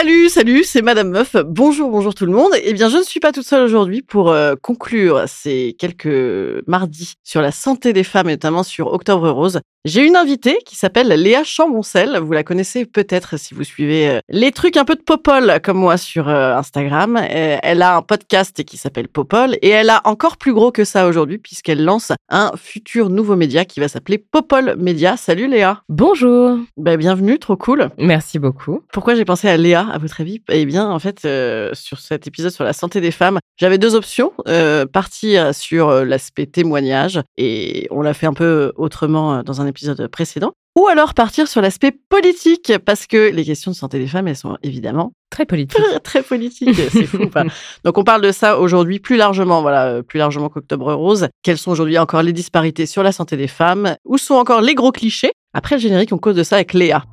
Salut, 0.00 0.28
salut, 0.28 0.62
c'est 0.62 0.80
Madame 0.80 1.10
Meuf. 1.10 1.34
Bonjour, 1.44 1.90
bonjour 1.90 2.14
tout 2.14 2.24
le 2.24 2.30
monde. 2.30 2.52
Eh 2.62 2.72
bien, 2.72 2.88
je 2.88 2.98
ne 2.98 3.02
suis 3.02 3.18
pas 3.18 3.32
toute 3.32 3.44
seule 3.44 3.64
aujourd'hui 3.64 4.00
pour 4.00 4.30
euh, 4.30 4.54
conclure 4.54 5.24
ces 5.26 5.74
quelques 5.76 6.62
mardis 6.68 7.14
sur 7.24 7.42
la 7.42 7.50
santé 7.50 7.92
des 7.92 8.04
femmes 8.04 8.28
et 8.28 8.34
notamment 8.34 8.62
sur 8.62 8.92
Octobre 8.92 9.28
Rose. 9.28 9.60
J'ai 9.84 10.06
une 10.06 10.16
invitée 10.16 10.58
qui 10.66 10.76
s'appelle 10.76 11.08
Léa 11.08 11.42
Chamboncel. 11.42 12.18
Vous 12.18 12.32
la 12.32 12.44
connaissez 12.44 12.84
peut-être 12.84 13.38
si 13.38 13.54
vous 13.54 13.64
suivez 13.64 14.08
euh, 14.08 14.20
les 14.28 14.52
trucs 14.52 14.76
un 14.76 14.84
peu 14.84 14.94
de 14.94 15.02
Popol 15.02 15.60
comme 15.64 15.78
moi 15.78 15.96
sur 15.96 16.28
euh, 16.28 16.54
Instagram. 16.54 17.16
Elle 17.16 17.82
a 17.82 17.96
un 17.96 18.02
podcast 18.02 18.62
qui 18.64 18.76
s'appelle 18.76 19.08
Popol 19.08 19.56
et 19.62 19.70
elle 19.70 19.90
a 19.90 20.02
encore 20.04 20.36
plus 20.36 20.52
gros 20.52 20.70
que 20.70 20.84
ça 20.84 21.08
aujourd'hui 21.08 21.38
puisqu'elle 21.38 21.82
lance 21.84 22.12
un 22.28 22.52
futur 22.56 23.08
nouveau 23.08 23.34
média 23.34 23.64
qui 23.64 23.80
va 23.80 23.88
s'appeler 23.88 24.18
Popol 24.18 24.76
Média. 24.78 25.16
Salut 25.16 25.48
Léa. 25.48 25.82
Bonjour. 25.88 26.58
Ben, 26.76 26.96
bienvenue, 26.96 27.38
trop 27.38 27.56
cool. 27.56 27.88
Merci 27.98 28.38
beaucoup. 28.38 28.82
Pourquoi 28.92 29.14
j'ai 29.14 29.24
pensé 29.24 29.48
à 29.48 29.56
Léa? 29.56 29.87
À 29.90 29.98
votre 29.98 30.20
avis? 30.20 30.42
Eh 30.50 30.64
bien, 30.66 30.88
en 30.88 30.98
fait, 30.98 31.24
euh, 31.24 31.70
sur 31.74 31.98
cet 31.98 32.26
épisode 32.26 32.52
sur 32.52 32.64
la 32.64 32.72
santé 32.72 33.00
des 33.00 33.10
femmes, 33.10 33.38
j'avais 33.58 33.78
deux 33.78 33.94
options. 33.94 34.32
Euh, 34.46 34.86
partir 34.86 35.54
sur 35.54 35.88
euh, 35.88 36.04
l'aspect 36.04 36.46
témoignage, 36.46 37.20
et 37.36 37.86
on 37.90 38.02
l'a 38.02 38.14
fait 38.14 38.26
un 38.26 38.34
peu 38.34 38.72
autrement 38.76 39.42
dans 39.42 39.60
un 39.60 39.66
épisode 39.66 40.08
précédent. 40.08 40.52
Ou 40.78 40.86
alors 40.86 41.14
partir 41.14 41.48
sur 41.48 41.60
l'aspect 41.60 41.92
politique, 42.08 42.72
parce 42.84 43.06
que 43.06 43.30
les 43.30 43.44
questions 43.44 43.72
de 43.72 43.76
santé 43.76 43.98
des 43.98 44.06
femmes, 44.06 44.28
elles 44.28 44.36
sont 44.36 44.56
évidemment 44.62 45.12
Très 45.30 45.44
politique. 45.44 45.82
très, 45.82 46.00
très 46.00 46.22
politiques. 46.22 46.76
C'est 46.90 47.06
fou 47.06 47.28
pas? 47.28 47.44
Donc 47.84 47.98
on 47.98 48.04
parle 48.04 48.22
de 48.22 48.30
ça 48.32 48.58
aujourd'hui 48.58 49.00
plus 49.00 49.16
largement, 49.16 49.60
voilà, 49.60 50.02
plus 50.02 50.18
largement 50.18 50.48
qu'Octobre 50.48 50.94
Rose. 50.94 51.28
Quelles 51.42 51.58
sont 51.58 51.72
aujourd'hui 51.72 51.98
encore 51.98 52.22
les 52.22 52.32
disparités 52.32 52.86
sur 52.86 53.02
la 53.02 53.12
santé 53.12 53.36
des 53.36 53.48
femmes? 53.48 53.96
Où 54.04 54.18
sont 54.18 54.34
encore 54.34 54.60
les 54.60 54.74
gros 54.74 54.92
clichés? 54.92 55.32
Après 55.52 55.74
le 55.76 55.80
générique, 55.80 56.12
on 56.12 56.18
cause 56.18 56.36
de 56.36 56.42
ça 56.44 56.56
avec 56.56 56.72
Léa. 56.72 57.04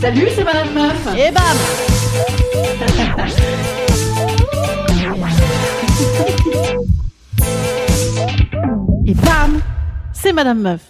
Salut, 0.00 0.28
c'est 0.34 0.44
Madame 0.44 0.72
Meuf. 0.74 1.06
Et 1.16 1.30
bam 1.32 2.60
Et 9.06 9.14
bam 9.14 9.60
C'est 10.12 10.32
Madame 10.32 10.60
Meuf. 10.60 10.80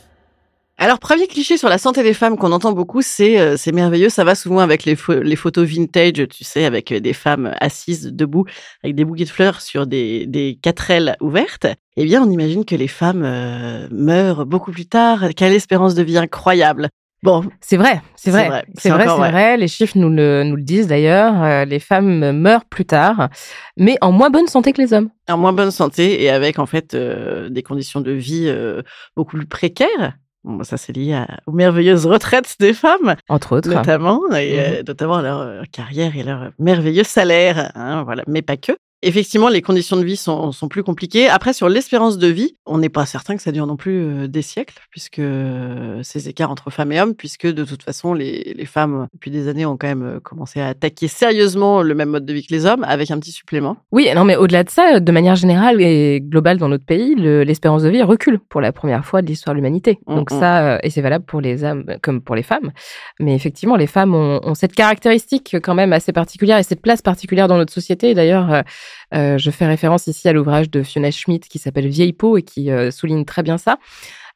Alors, 0.79 0.99
premier 0.99 1.27
cliché 1.27 1.59
sur 1.59 1.69
la 1.69 1.77
santé 1.77 2.03
des 2.03 2.15
femmes 2.15 2.39
qu'on 2.39 2.53
entend 2.53 2.73
beaucoup, 2.73 3.03
c'est 3.03 3.39
euh, 3.39 3.57
c'est 3.59 3.71
merveilleux. 3.71 4.09
Ça 4.09 4.25
va 4.25 4.35
souvent 4.35 4.61
avec 4.61 4.85
les, 4.85 4.95
pho- 4.97 5.21
les 5.21 5.37
photos 5.37 5.69
vintage, 5.69 6.27
tu 6.31 6.43
sais, 6.43 6.65
avec 6.65 6.91
euh, 6.91 7.01
des 7.01 7.13
femmes 7.13 7.53
assises 7.61 8.07
debout, 8.07 8.47
avec 8.83 8.97
des 8.97 9.05
bouquets 9.05 9.25
de 9.25 9.29
fleurs 9.29 9.61
sur 9.61 9.87
des, 9.87 10.27
des 10.27 10.59
quatrelles 10.63 11.17
ouvertes. 11.21 11.67
Eh 11.97 12.05
bien, 12.05 12.23
on 12.23 12.31
imagine 12.31 12.65
que 12.65 12.75
les 12.75 12.89
femmes 12.89 13.23
euh, 13.25 13.89
meurent 13.91 14.47
beaucoup 14.47 14.73
plus 14.73 14.87
tard. 14.87 15.29
Quelle 15.37 15.53
espérance 15.53 15.95
de 15.95 16.03
vie 16.03 16.17
incroyable. 16.17 16.89
Bon, 17.23 17.45
C'est 17.61 17.77
vrai, 17.77 18.01
c'est 18.17 18.31
vrai, 18.31 18.65
c'est 18.79 18.89
vrai, 18.89 19.05
c'est 19.07 19.11
vrai. 19.17 19.31
vrai. 19.31 19.57
Les 19.59 19.69
chiffres 19.69 19.99
nous 19.99 20.09
le, 20.09 20.43
nous 20.45 20.57
le 20.57 20.63
disent 20.63 20.87
d'ailleurs. 20.87 21.43
Euh, 21.43 21.65
les 21.67 21.79
femmes 21.79 22.33
meurent 22.33 22.65
plus 22.65 22.87
tard, 22.87 23.29
mais 23.77 23.97
en 24.01 24.11
moins 24.11 24.31
bonne 24.31 24.47
santé 24.47 24.73
que 24.73 24.81
les 24.81 24.93
hommes. 24.95 25.11
en 25.29 25.37
moins 25.37 25.53
bonne 25.53 25.71
santé 25.71 26.23
et 26.23 26.31
avec 26.31 26.59
en 26.59 26.65
fait 26.67 26.95
euh, 26.95 27.51
des 27.51 27.63
conditions 27.63 28.01
de 28.01 28.13
vie 28.13 28.47
euh, 28.49 28.81
beaucoup 29.17 29.37
plus 29.37 29.47
précaires. 29.47 30.15
Bon, 30.45 30.65
ça 30.65 30.79
c'est 30.79 30.95
lié 30.97 31.13
à- 31.13 31.41
aux 31.47 31.53
merveilleuses 31.53 32.07
retraites 32.07 32.57
des 32.59 32.73
femmes, 32.73 33.15
Entre 33.29 33.57
autres. 33.59 33.69
notamment, 33.69 34.21
et 34.33 34.55
Mhm. 34.55 34.59
euh, 34.79 34.83
notamment 34.89 35.21
leur 35.21 35.41
euh, 35.41 35.63
carrière 35.71 36.17
et 36.17 36.23
leur 36.23 36.53
merveilleux 36.59 37.05
salaire, 37.05 37.71
hein, 37.75 38.03
voilà, 38.05 38.23
mais 38.27 38.41
pas 38.41 38.57
que. 38.57 38.73
Effectivement, 39.03 39.49
les 39.49 39.63
conditions 39.63 39.97
de 39.97 40.05
vie 40.05 40.17
sont, 40.17 40.53
sont 40.53 40.69
plus 40.69 40.83
compliquées. 40.83 41.29
Après, 41.29 41.55
sur 41.55 41.71
l'espérance 41.71 42.19
de 42.19 42.27
vie, 42.27 42.57
on 42.67 42.77
n'est 42.77 42.91
pas 42.91 43.07
certain 43.07 43.35
que 43.35 43.43
ça 43.43 43.51
dure 43.51 43.67
non 43.67 43.77
plus 43.77 44.03
euh, 44.03 44.29
des 44.29 44.43
siècles, 44.43 44.75
puisque 44.91 45.21
euh, 45.21 46.01
ces 46.03 46.29
écarts 46.29 46.51
entre 46.51 46.69
femmes 46.71 46.93
et 46.93 47.01
hommes, 47.01 47.15
puisque 47.15 47.47
de 47.47 47.65
toute 47.65 47.83
façon, 47.83 48.13
les, 48.13 48.53
les 48.55 48.67
femmes, 48.67 49.07
depuis 49.15 49.31
des 49.31 49.49
années, 49.49 49.65
ont 49.65 49.79
quand 49.79 49.87
même 49.89 50.03
euh, 50.03 50.21
commencé 50.21 50.61
à 50.61 50.69
attaquer 50.69 51.09
sérieusement 51.09 51.81
le 51.81 51.95
même 51.95 52.11
mode 52.11 52.27
de 52.27 52.33
vie 52.35 52.47
que 52.47 52.53
les 52.53 52.67
hommes, 52.67 52.85
avec 52.85 53.11
un 53.11 53.19
petit 53.19 53.33
supplément. 53.33 53.79
Oui, 53.91 54.09
non, 54.15 54.25
mais 54.25 54.37
au-delà 54.37 54.65
de 54.65 54.71
ça, 54.71 55.01
de 55.01 55.13
manière 55.13 55.35
générale 55.35 55.81
et 55.81 56.21
globale 56.21 56.59
dans 56.59 56.69
notre 56.69 56.85
pays, 56.85 57.15
le- 57.15 57.43
l'espérance 57.43 57.83
de 57.83 57.89
vie 57.89 58.03
recule 58.03 58.39
pour 58.51 58.61
la 58.61 58.71
première 58.73 59.07
fois 59.07 59.23
de 59.23 59.29
l'histoire 59.29 59.55
de 59.55 59.61
l'humanité. 59.61 59.99
Mm, 60.07 60.15
Donc 60.17 60.31
mm. 60.31 60.39
ça, 60.41 60.79
et 60.83 60.91
c'est 60.91 61.01
valable 61.01 61.25
pour 61.25 61.41
les 61.41 61.65
hommes 61.65 61.87
comme 62.03 62.21
pour 62.21 62.35
les 62.35 62.43
femmes. 62.43 62.71
Mais 63.19 63.35
effectivement, 63.35 63.77
les 63.77 63.87
femmes 63.87 64.15
ont, 64.15 64.41
ont 64.43 64.55
cette 64.55 64.75
caractéristique 64.75 65.57
quand 65.63 65.75
même 65.75 65.95
assez 65.95 66.13
particulière 66.13 66.59
et 66.59 66.65
cette 66.65 66.83
place 66.83 67.01
particulière 67.01 67.49
dans 67.49 67.57
notre 67.57 67.73
société. 67.73 68.13
D'ailleurs, 68.13 68.63
je 69.13 69.51
fais 69.51 69.67
référence 69.67 70.07
ici 70.07 70.29
à 70.29 70.33
l'ouvrage 70.33 70.71
de 70.71 70.83
Fiona 70.83 71.11
Schmidt 71.11 71.49
qui 71.49 71.59
s'appelle 71.59 71.89
Vieille 71.89 72.13
peau 72.13 72.37
et 72.37 72.43
qui 72.43 72.71
euh, 72.71 72.91
souligne 72.91 73.25
très 73.25 73.43
bien 73.43 73.59
ça. 73.59 73.79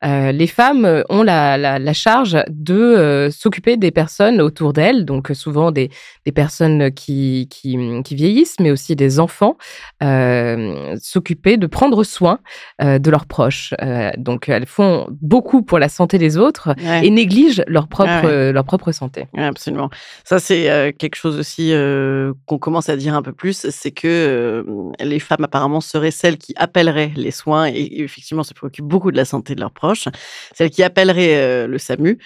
Euh, 0.05 0.33
les 0.33 0.47
femmes 0.47 0.85
euh, 0.85 1.03
ont 1.09 1.23
la, 1.23 1.57
la, 1.57 1.79
la 1.79 1.93
charge 1.93 2.37
de 2.49 2.75
euh, 2.75 3.31
s'occuper 3.31 3.77
des 3.77 3.91
personnes 3.91 4.41
autour 4.41 4.73
d'elles, 4.73 5.05
donc 5.05 5.31
souvent 5.35 5.71
des, 5.71 5.91
des 6.27 6.33
personnes 6.33 6.93
qui, 6.93 7.49
qui, 7.51 7.79
qui 8.05 8.15
vieillissent, 8.15 8.57
mais 8.61 8.71
aussi 8.71 8.97
des 8.97 9.19
enfants, 9.21 9.57
euh, 10.03 10.97
s'occuper 11.01 11.57
de 11.57 11.67
prendre 11.67 12.05
soin 12.05 12.41
de 12.83 13.11
leurs 13.11 13.27
proches. 13.27 13.73
Donc 14.19 14.49
elles 14.49 14.67
font 14.67 15.07
beaucoup 15.11 15.63
pour 15.63 15.79
la 15.79 15.89
santé 15.89 16.19
des 16.19 16.37
autres 16.37 16.75
Ouais. 16.85 17.07
et 17.07 17.11
négligent 17.11 17.63
leur 17.67 17.89
propre, 17.89 18.25
ouais. 18.27 18.53
leur 18.53 18.65
propre 18.65 18.91
santé. 18.93 19.27
Ouais, 19.35 19.45
absolument. 19.45 19.91
Ça, 20.25 20.39
c'est 20.39 20.95
quelque 20.99 21.15
chose 21.15 21.39
aussi 21.39 21.73
qu'on 22.47 22.59
commence 22.59 22.89
à 22.89 22.97
dire 22.97 23.15
un 23.15 23.23
peu 23.23 23.33
plus, 23.33 23.67
c'est 23.71 23.91
que 23.91 24.65
les 25.01 25.19
femmes 25.19 25.45
apparemment 25.45 25.81
seraient 25.81 26.11
celles 26.11 26.37
qui 26.39 26.53
appelleraient 26.57 27.13
les 27.17 27.31
soins 27.31 27.67
et, 27.67 27.73
et 27.73 28.03
effectivement 28.03 28.43
se 28.43 28.55
préoccupent 28.55 28.87
beaucoup 28.87 29.11
de 29.13 29.17
la 29.17 29.25
santé 29.25 29.55
de 29.55 29.61
leurs 29.61 29.71
proches, 29.73 29.94
celles 30.55 30.71
qui 30.71 30.83
appelleraient 30.83 31.37
euh, 31.37 31.67
le 31.67 31.79
SAMU, 31.79 32.19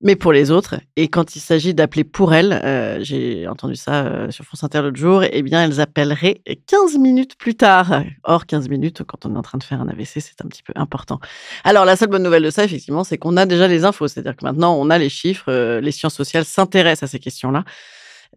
mais 0.00 0.16
pour 0.16 0.32
les 0.32 0.50
autres. 0.50 0.76
Et 0.96 1.08
quand 1.08 1.34
il 1.34 1.40
s'agit 1.40 1.74
d'appeler 1.74 2.04
pour 2.04 2.34
elles, 2.34 2.52
euh, 2.64 2.98
j'ai 3.02 3.48
entendu 3.48 3.74
ça 3.74 4.06
euh, 4.06 4.30
sur 4.30 4.44
France 4.44 4.62
Inter 4.62 4.82
l'autre 4.82 4.96
jour, 4.96 5.24
eh 5.28 5.42
bien, 5.42 5.64
elles 5.64 5.80
appelleraient 5.80 6.40
15 6.66 6.98
minutes 6.98 7.36
plus 7.36 7.54
tard. 7.54 8.02
Or, 8.24 8.46
15 8.46 8.68
minutes, 8.68 9.02
quand 9.02 9.26
on 9.26 9.34
est 9.34 9.38
en 9.38 9.42
train 9.42 9.58
de 9.58 9.64
faire 9.64 9.80
un 9.80 9.88
AVC, 9.88 10.20
c'est 10.20 10.44
un 10.44 10.48
petit 10.48 10.62
peu 10.62 10.72
important. 10.76 11.18
Alors, 11.64 11.84
la 11.84 11.96
seule 11.96 12.08
bonne 12.08 12.22
nouvelle 12.22 12.44
de 12.44 12.50
ça, 12.50 12.64
effectivement, 12.64 13.04
c'est 13.04 13.18
qu'on 13.18 13.36
a 13.36 13.46
déjà 13.46 13.66
les 13.66 13.84
infos. 13.84 14.08
C'est-à-dire 14.08 14.36
que 14.36 14.44
maintenant, 14.44 14.76
on 14.78 14.90
a 14.90 14.98
les 14.98 15.08
chiffres, 15.08 15.80
les 15.80 15.92
sciences 15.92 16.14
sociales 16.14 16.44
s'intéressent 16.44 17.08
à 17.08 17.10
ces 17.10 17.18
questions-là. 17.18 17.64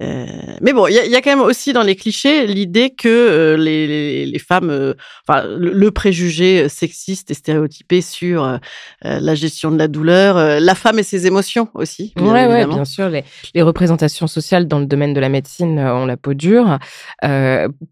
Euh, 0.01 0.25
mais 0.61 0.73
bon, 0.73 0.87
il 0.87 0.93
y, 0.95 0.99
a- 0.99 1.05
il 1.05 1.11
y 1.11 1.15
a 1.15 1.21
quand 1.21 1.29
même 1.35 1.41
aussi 1.45 1.73
dans 1.73 1.83
les 1.83 1.95
clichés 1.95 2.47
l'idée 2.47 2.89
que 2.89 3.07
euh, 3.07 3.57
les, 3.57 3.85
les- 3.87 4.25
les 4.25 4.39
femmes, 4.39 4.69
euh, 4.69 4.93
enfin, 5.27 5.43
le, 5.47 5.71
le 5.73 5.91
préjugé 5.91 6.69
sexiste 6.69 7.29
et 7.29 7.33
stéréotypé 7.33 8.01
sur 8.01 8.59
la 9.03 9.35
gestion 9.35 9.71
de 9.71 9.77
la 9.77 9.87
douleur, 9.87 10.59
la 10.59 10.75
femme 10.75 10.99
et 10.99 11.03
ses 11.03 11.27
émotions 11.27 11.67
aussi. 11.73 12.13
bien 12.15 12.31
Ouais, 12.33 12.65
bien 12.65 12.85
sûr. 12.85 13.09
Les, 13.09 13.23
les 13.53 13.61
représentations 13.61 14.27
sociales 14.27 14.67
dans 14.67 14.79
le 14.79 14.85
domaine 14.85 15.13
de 15.13 15.19
la 15.19 15.29
médecine 15.29 15.79
ont 15.79 16.05
la 16.05 16.17
peau 16.17 16.33
dure. 16.33 16.79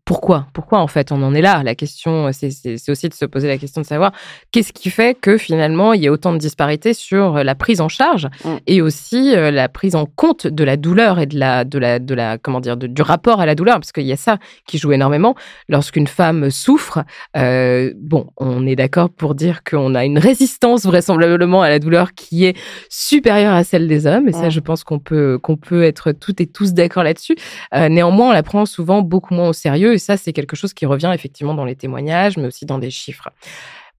Pourquoi? 0.05 0.47
Pourquoi 0.53 0.79
en 0.79 0.87
fait 0.87 1.11
on 1.11 1.21
en 1.23 1.33
est 1.33 1.41
là? 1.41 1.61
La 1.63 1.75
question, 1.75 2.31
c'est- 2.31 2.89
aussi 2.89 3.09
de 3.09 3.13
se 3.13 3.25
poser 3.25 3.47
la 3.47 3.57
question 3.57 3.81
de 3.81 3.85
savoir 3.85 4.11
qu'est-ce 4.51 4.73
qui 4.73 4.89
fait 4.89 5.15
que 5.19 5.37
finalement 5.37 5.93
il 5.93 6.01
y 6.01 6.07
a 6.07 6.11
autant 6.11 6.33
de 6.33 6.37
disparités 6.37 6.93
sur 6.93 7.43
la 7.43 7.55
prise 7.55 7.81
en 7.81 7.89
charge 7.89 8.27
Mm. 8.45 8.55
et 8.67 8.81
aussi 8.81 9.31
la 9.35 9.67
prise 9.69 9.95
en 9.95 10.05
compte 10.05 10.47
de 10.47 10.63
la 10.63 10.77
douleur 10.77 11.19
et 11.19 11.25
de 11.25 11.37
la, 11.37 11.65
de 11.65 11.77
la 11.79 11.88
la, 11.89 11.99
de 11.99 12.13
la 12.13 12.37
comment 12.37 12.59
dire, 12.59 12.77
du 12.77 13.01
rapport 13.01 13.41
à 13.41 13.45
la 13.45 13.55
douleur, 13.55 13.75
parce 13.75 13.91
qu'il 13.91 14.05
y 14.05 14.11
a 14.11 14.17
ça 14.17 14.37
qui 14.67 14.77
joue 14.77 14.91
énormément. 14.91 15.35
Lorsqu'une 15.67 16.07
femme 16.07 16.49
souffre, 16.49 17.03
euh, 17.37 17.93
bon, 17.97 18.27
on 18.37 18.65
est 18.65 18.75
d'accord 18.75 19.09
pour 19.09 19.35
dire 19.35 19.63
qu'on 19.63 19.95
a 19.95 20.05
une 20.05 20.19
résistance 20.19 20.85
vraisemblablement 20.85 21.61
à 21.61 21.69
la 21.69 21.79
douleur 21.79 22.13
qui 22.13 22.45
est 22.45 22.57
supérieure 22.89 23.53
à 23.53 23.63
celle 23.63 23.87
des 23.87 24.05
hommes, 24.05 24.27
et 24.27 24.33
ça, 24.33 24.49
je 24.49 24.59
pense 24.59 24.83
qu'on 24.83 24.99
peut 24.99 25.39
qu'on 25.41 25.57
peut 25.57 25.83
être 25.83 26.11
toutes 26.11 26.41
et 26.41 26.47
tous 26.47 26.73
d'accord 26.73 27.03
là-dessus. 27.03 27.35
Euh, 27.73 27.89
néanmoins, 27.89 28.29
on 28.29 28.33
la 28.33 28.43
prend 28.43 28.65
souvent 28.65 29.01
beaucoup 29.01 29.33
moins 29.33 29.49
au 29.49 29.53
sérieux, 29.53 29.93
et 29.93 29.97
ça, 29.99 30.17
c'est 30.17 30.33
quelque 30.33 30.55
chose 30.55 30.73
qui 30.73 30.85
revient 30.85 31.11
effectivement 31.13 31.53
dans 31.53 31.65
les 31.65 31.75
témoignages, 31.75 32.37
mais 32.37 32.47
aussi 32.47 32.65
dans 32.65 32.79
des 32.79 32.91
chiffres. 32.91 33.29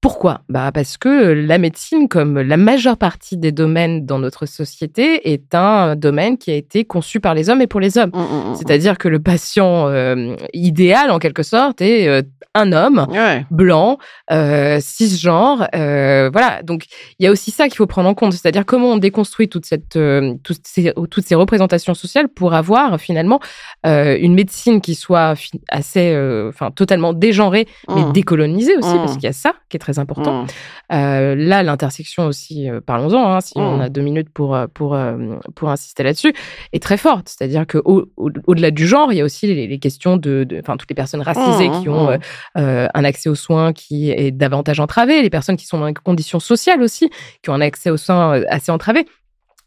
Pourquoi? 0.00 0.41
Bah 0.49 0.73
Parce 0.73 0.97
que 0.97 1.08
la 1.08 1.58
médecine, 1.58 2.08
comme 2.08 2.41
la 2.41 2.56
majeure 2.56 2.97
partie 2.97 3.37
des 3.37 3.52
domaines 3.52 4.06
dans 4.06 4.19
notre 4.19 4.47
société, 4.47 5.31
est 5.31 5.55
un 5.55 5.94
domaine 5.94 6.38
qui 6.38 6.50
a 6.50 6.55
été 6.55 6.87
conçu 6.87 7.20
par 7.20 7.35
les 7.35 7.50
hommes 7.50 7.61
et 7.61 7.67
pour 7.67 7.81
les 7.81 7.99
hommes. 7.99 8.11
Mmh, 8.14 8.19
mmh, 8.19 8.50
mmh, 8.50 8.55
C'est-à-dire 8.55 8.97
que 8.97 9.08
le 9.08 9.20
patient 9.20 9.88
euh, 9.88 10.37
idéal, 10.55 11.11
en 11.11 11.19
quelque 11.19 11.43
sorte, 11.43 11.82
est 11.82 12.08
euh, 12.08 12.23
un 12.55 12.73
homme 12.73 13.06
blanc, 13.50 13.99
euh, 14.32 14.79
cisgenre. 14.81 15.69
Voilà, 15.73 16.62
donc 16.62 16.87
il 17.19 17.25
y 17.25 17.26
a 17.26 17.31
aussi 17.31 17.50
ça 17.50 17.69
qu'il 17.69 17.76
faut 17.76 17.87
prendre 17.87 18.08
en 18.08 18.14
compte. 18.14 18.32
C'est-à-dire 18.32 18.64
comment 18.64 18.93
on 18.93 18.96
déconstruit 18.96 19.50
toute 19.50 19.67
cette, 19.67 19.99
toutes, 20.43 20.67
ces, 20.67 20.94
toutes 21.11 21.26
ces 21.26 21.35
représentations 21.35 21.93
sociales 21.93 22.29
pour 22.29 22.55
avoir 22.55 22.99
finalement 22.99 23.38
une 23.85 24.35
médecine 24.35 24.81
qui 24.81 24.94
soit 24.94 25.35
assez, 25.69 26.17
enfin 26.49 26.70
totalement 26.70 27.12
dégenrée, 27.12 27.69
mais 27.88 28.11
décolonisée 28.12 28.76
aussi, 28.79 28.94
parce 28.94 29.14
qu'il 29.14 29.25
y 29.25 29.29
a 29.29 29.32
ça 29.32 29.53
qui 29.69 29.76
est 29.76 29.81
très 29.81 29.90
important. 29.99 30.45
Mmh. 30.45 30.47
Euh, 30.93 31.35
là, 31.35 31.63
l'intersection 31.63 32.27
aussi, 32.27 32.69
euh, 32.69 32.81
parlons-en, 32.81 33.33
hein, 33.33 33.41
si 33.41 33.55
on 33.57 33.79
mmh. 33.79 33.81
a 33.81 33.89
deux 33.89 34.01
minutes 34.03 34.31
pour, 34.31 34.55
euh, 34.55 34.67
pour, 34.73 34.97
pour 35.55 35.71
insister 35.71 36.03
là-dessus, 36.03 36.33
est 36.73 36.83
très 36.83 36.97
forte. 36.97 37.29
C'est-à-dire 37.29 37.67
qu'au-delà 37.67 38.43
au, 38.47 38.55
delà 38.55 38.71
du 38.71 38.87
genre, 38.87 39.13
il 39.13 39.17
y 39.17 39.21
a 39.21 39.25
aussi 39.25 39.47
les, 39.47 39.79
questions 39.79 40.17
de, 40.17 40.47
enfin, 40.61 40.77
toutes 40.77 40.91
les 40.91 40.95
personnes 40.95 41.23
racisées 41.23 41.69
mmh, 41.69 41.83
qui 41.83 41.89
ont 41.89 42.19
un 42.55 43.05
accès 43.05 43.29
aux 43.29 43.35
soins 43.35 43.73
qui 43.73 44.11
est 44.11 44.31
davantage 44.31 44.81
entravé, 44.81 45.23
les 45.23 45.31
personnes 45.31 45.57
qui 45.57 45.67
sont 45.67 45.79
dans 45.79 45.87
des 45.87 45.95
conditions 45.95 46.41
sociales 46.41 46.83
aussi, 46.83 47.11
qui 47.43 47.51
ont 47.51 47.55
un 47.55 47.61
accès 47.61 47.91
aux 47.91 47.97
soins 47.97 48.43
assez 48.49 48.71
entravé. 48.71 49.07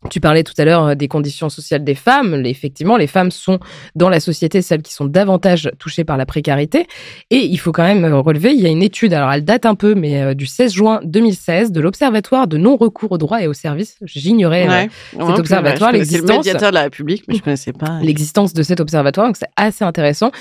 Tu 0.09 0.19
parlais 0.19 0.43
tout 0.43 0.53
à 0.57 0.65
l'heure 0.65 0.85
euh, 0.85 0.95
des 0.95 1.07
conditions 1.07 1.49
sociales 1.49 1.83
des 1.83 1.95
femmes. 1.95 2.45
Effectivement, 2.45 2.97
les 2.97 3.07
femmes 3.07 3.31
sont 3.31 3.59
dans 3.95 4.09
la 4.09 4.19
société 4.19 4.61
celles 4.61 4.81
qui 4.81 4.93
sont 4.93 5.05
davantage 5.05 5.71
touchées 5.79 6.03
par 6.03 6.17
la 6.17 6.25
précarité. 6.25 6.87
Et 7.29 7.45
il 7.45 7.57
faut 7.57 7.71
quand 7.71 7.83
même 7.83 8.05
euh, 8.05 8.19
relever, 8.19 8.53
il 8.53 8.61
y 8.61 8.65
a 8.65 8.69
une 8.69 8.83
étude, 8.83 9.13
alors 9.13 9.31
elle 9.31 9.45
date 9.45 9.65
un 9.65 9.75
peu, 9.75 9.95
mais 9.95 10.21
euh, 10.21 10.33
du 10.33 10.45
16 10.45 10.73
juin 10.73 10.99
2016, 11.03 11.71
de 11.71 11.81
l'Observatoire 11.81 12.47
de 12.47 12.57
non-recours 12.57 13.11
aux 13.11 13.17
droits 13.17 13.41
et 13.41 13.47
aux 13.47 13.53
services. 13.53 13.97
J'ignorais 14.03 14.89
cet 15.11 15.39
observatoire, 15.39 15.91
l'existence. 15.91 16.29
le 16.29 16.37
médiateur 16.37 16.69
de 16.69 16.75
la 16.75 16.83
République, 16.83 17.23
mais 17.27 17.35
je 17.35 17.39
ne 17.39 17.43
connaissais 17.43 17.73
pas. 17.73 17.99
L'existence 18.01 18.53
de 18.53 18.63
cet 18.63 18.79
observatoire, 18.79 19.27
donc 19.27 19.37
c'est 19.37 19.45
assez 19.55 19.83
intéressant, 19.83 20.31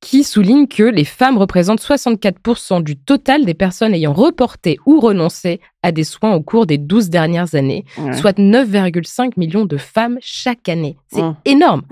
qui 0.00 0.24
souligne 0.24 0.66
que 0.66 0.82
les 0.82 1.04
femmes 1.04 1.38
représentent 1.38 1.80
64% 1.80 2.82
du 2.82 2.96
total 2.96 3.44
des 3.44 3.54
personnes 3.54 3.94
ayant 3.94 4.12
reporté 4.12 4.78
ou 4.86 5.00
renoncé 5.00 5.60
à 5.82 5.92
des 5.92 6.04
soins 6.04 6.34
au 6.34 6.42
cours 6.42 6.66
des 6.66 6.78
12 6.78 7.10
dernières 7.10 7.54
années, 7.54 7.84
soit 8.12 8.38
9,5 8.38 9.02
millions 9.36 9.64
de 9.64 9.76
femmes 9.76 10.18
chaque 10.20 10.68
année. 10.68 10.96
C'est 11.12 11.22
énorme. 11.44 11.82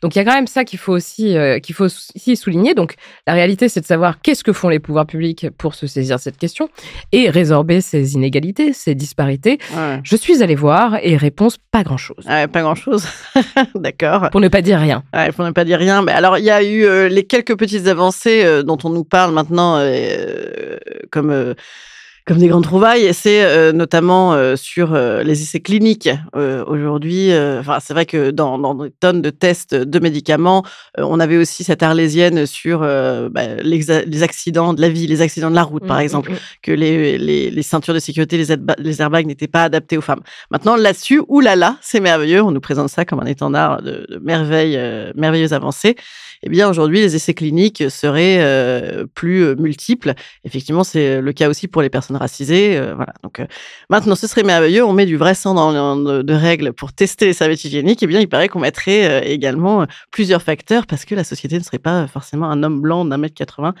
Donc 0.00 0.14
il 0.14 0.18
y 0.18 0.20
a 0.20 0.24
quand 0.24 0.34
même 0.34 0.46
ça 0.46 0.64
qu'il 0.64 0.78
faut 0.78 0.92
aussi 0.92 1.36
euh, 1.36 1.58
qu'il 1.58 1.74
faut 1.74 1.84
aussi 1.84 2.36
souligner. 2.36 2.74
Donc 2.74 2.94
la 3.26 3.34
réalité, 3.34 3.68
c'est 3.68 3.80
de 3.80 3.86
savoir 3.86 4.20
qu'est-ce 4.20 4.44
que 4.44 4.52
font 4.52 4.68
les 4.68 4.78
pouvoirs 4.78 5.06
publics 5.06 5.46
pour 5.58 5.74
se 5.74 5.86
saisir 5.86 6.18
cette 6.18 6.38
question 6.38 6.68
et 7.12 7.30
résorber 7.30 7.80
ces 7.80 8.14
inégalités, 8.14 8.72
ces 8.72 8.94
disparités. 8.94 9.58
Je 10.02 10.16
suis 10.16 10.42
allée 10.42 10.54
voir 10.54 10.98
et 11.02 11.16
réponse 11.16 11.58
pas 11.70 11.82
grand-chose. 11.82 12.24
pas 12.24 12.62
grand-chose. 12.62 13.06
D'accord. 13.74 14.30
Pour 14.30 14.40
ne 14.40 14.48
pas 14.48 14.62
dire 14.62 14.78
rien. 14.78 15.02
pour 15.34 15.44
ne 15.44 15.50
pas 15.50 15.64
dire 15.64 15.78
rien. 15.78 16.02
Mais 16.02 16.12
alors 16.12 16.38
il 16.38 16.44
y 16.44 16.50
a 16.50 16.62
eu 16.62 16.84
euh, 16.84 17.08
les 17.08 17.24
quelques 17.24 17.56
petites 17.56 17.86
avancées 17.86 18.44
euh, 18.44 18.62
dont 18.62 18.78
on 18.84 18.90
nous 18.90 19.04
parle 19.04 19.32
maintenant, 19.32 19.82
comme 21.10 21.54
comme 22.26 22.38
des 22.38 22.48
grandes 22.48 22.62
trouvailles, 22.62 23.12
c'est 23.12 23.44
euh, 23.44 23.72
notamment 23.72 24.34
euh, 24.34 24.54
sur 24.54 24.94
euh, 24.94 25.22
les 25.22 25.42
essais 25.42 25.60
cliniques. 25.60 26.08
Aujourd'hui, 26.34 27.30
enfin, 27.32 27.78
c'est 27.80 27.94
vrai 27.94 28.06
que 28.06 28.30
dans, 28.30 28.58
dans, 28.58 28.74
des 28.74 28.90
tonnes 28.90 29.22
de 29.22 29.30
tests 29.30 29.74
de 29.74 29.98
médicaments, 29.98 30.64
on 30.98 31.20
avait 31.20 31.36
aussi 31.36 31.64
cette 31.64 31.82
arlésienne 31.82 32.46
sur 32.46 32.80
bah, 32.80 33.56
les, 33.62 34.22
accidents 34.22 34.74
de 34.74 34.80
la 34.80 34.88
vie, 34.88 35.06
les 35.06 35.20
accidents 35.20 35.50
de 35.50 35.54
la 35.54 35.62
route, 35.62 35.86
par 35.86 35.96
mmh, 35.96 36.00
mmh, 36.00 36.02
exemple, 36.02 36.32
mmh. 36.32 36.36
que 36.62 36.72
les, 36.72 37.18
les, 37.18 37.50
les, 37.50 37.62
ceintures 37.62 37.94
de 37.94 37.98
sécurité, 37.98 38.36
les, 38.38 38.56
les 38.78 39.02
airbags 39.02 39.26
n'étaient 39.26 39.48
pas 39.48 39.64
adaptés 39.64 39.96
aux 39.96 40.02
femmes. 40.02 40.22
Maintenant, 40.50 40.76
là-dessus, 40.76 41.22
oulala, 41.28 41.76
c'est 41.80 42.00
merveilleux. 42.00 42.42
On 42.42 42.50
nous 42.50 42.60
présente 42.60 42.88
ça 42.88 43.04
comme 43.04 43.20
un 43.20 43.26
étendard 43.26 43.82
de, 43.82 44.06
de 44.08 44.18
merveilles, 44.18 44.78
merveilleuses 45.14 45.52
avancées 45.52 45.96
eh 46.42 46.48
bien 46.48 46.68
aujourd'hui 46.68 47.00
les 47.00 47.14
essais 47.14 47.34
cliniques 47.34 47.84
seraient 47.90 48.38
euh, 48.40 49.06
plus 49.14 49.44
euh, 49.44 49.54
multiples. 49.56 50.14
Effectivement, 50.44 50.84
c'est 50.84 51.20
le 51.20 51.32
cas 51.32 51.48
aussi 51.48 51.68
pour 51.68 51.82
les 51.82 51.90
personnes 51.90 52.16
racisées. 52.16 52.76
Euh, 52.76 52.94
voilà. 52.94 53.12
Donc 53.22 53.40
maintenant, 53.90 54.16
ce 54.16 54.26
serait 54.26 54.42
merveilleux. 54.42 54.84
On 54.84 54.92
met 54.92 55.06
du 55.06 55.16
vrai 55.16 55.34
sang 55.34 55.54
dans 55.54 55.96
de, 55.96 56.22
de 56.22 56.34
règles 56.34 56.72
pour 56.72 56.92
tester 56.92 57.26
les 57.26 57.32
serviettes 57.32 57.64
hygiéniques. 57.64 58.02
Eh 58.02 58.06
bien, 58.06 58.20
il 58.20 58.28
paraît 58.28 58.48
qu'on 58.48 58.60
mettrait 58.60 59.30
également 59.30 59.86
plusieurs 60.10 60.42
facteurs 60.42 60.86
parce 60.86 61.04
que 61.04 61.14
la 61.14 61.24
société 61.24 61.58
ne 61.58 61.64
serait 61.64 61.78
pas 61.78 62.06
forcément 62.08 62.50
un 62.50 62.62
homme 62.62 62.80
blanc 62.80 63.04
d'un 63.04 63.18
mètre 63.18 63.34
80 63.34 63.74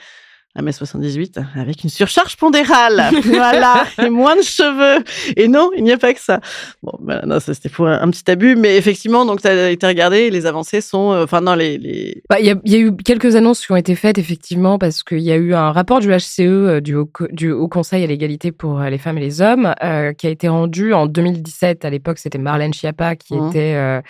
1m78 0.58 1.42
avec 1.56 1.82
une 1.82 1.88
surcharge 1.90 2.36
pondérale. 2.36 3.10
voilà. 3.24 3.86
Et 4.02 4.10
moins 4.10 4.36
de 4.36 4.42
cheveux. 4.42 5.02
Et 5.36 5.48
non, 5.48 5.70
il 5.76 5.82
n'y 5.82 5.92
a 5.92 5.98
pas 5.98 6.12
que 6.12 6.20
ça. 6.20 6.40
Bon, 6.82 6.92
ben, 7.00 7.22
non, 7.26 7.40
ça 7.40 7.54
c'était 7.54 7.70
pour 7.70 7.88
un, 7.88 8.10
petit 8.10 8.30
abus. 8.30 8.56
Mais 8.56 8.76
effectivement, 8.76 9.24
donc, 9.24 9.40
tu 9.40 9.48
as 9.48 9.70
été 9.70 9.86
regardé. 9.86 10.30
Les 10.30 10.44
avancées 10.44 10.80
sont. 10.82 11.12
Euh, 11.12 11.24
enfin, 11.24 11.40
non, 11.40 11.54
les. 11.54 11.78
les... 11.78 12.22
Bah, 12.28 12.38
il 12.38 12.46
y, 12.46 12.70
y, 12.70 12.76
a 12.76 12.78
eu 12.78 12.94
quelques 12.96 13.34
annonces 13.36 13.64
qui 13.64 13.72
ont 13.72 13.76
été 13.76 13.94
faites, 13.94 14.18
effectivement, 14.18 14.78
parce 14.78 15.02
qu'il 15.02 15.20
y 15.20 15.32
a 15.32 15.36
eu 15.36 15.54
un 15.54 15.72
rapport 15.72 16.00
du 16.00 16.08
HCE, 16.08 16.40
euh, 16.40 16.80
du, 16.80 16.94
Haut, 16.96 17.10
du 17.30 17.50
Haut 17.50 17.68
Conseil 17.68 18.04
à 18.04 18.06
l'égalité 18.06 18.52
pour 18.52 18.80
euh, 18.80 18.90
les 18.90 18.98
femmes 18.98 19.18
et 19.18 19.22
les 19.22 19.40
hommes, 19.40 19.74
qui 20.18 20.26
a 20.26 20.30
été 20.30 20.48
rendu 20.48 20.92
en 20.92 21.06
2017. 21.06 21.84
À 21.84 21.90
l'époque, 21.90 22.18
c'était 22.18 22.38
Marlène 22.38 22.74
Schiappa 22.74 23.16
qui 23.16 23.34
mmh. 23.34 23.48
était 23.48 24.02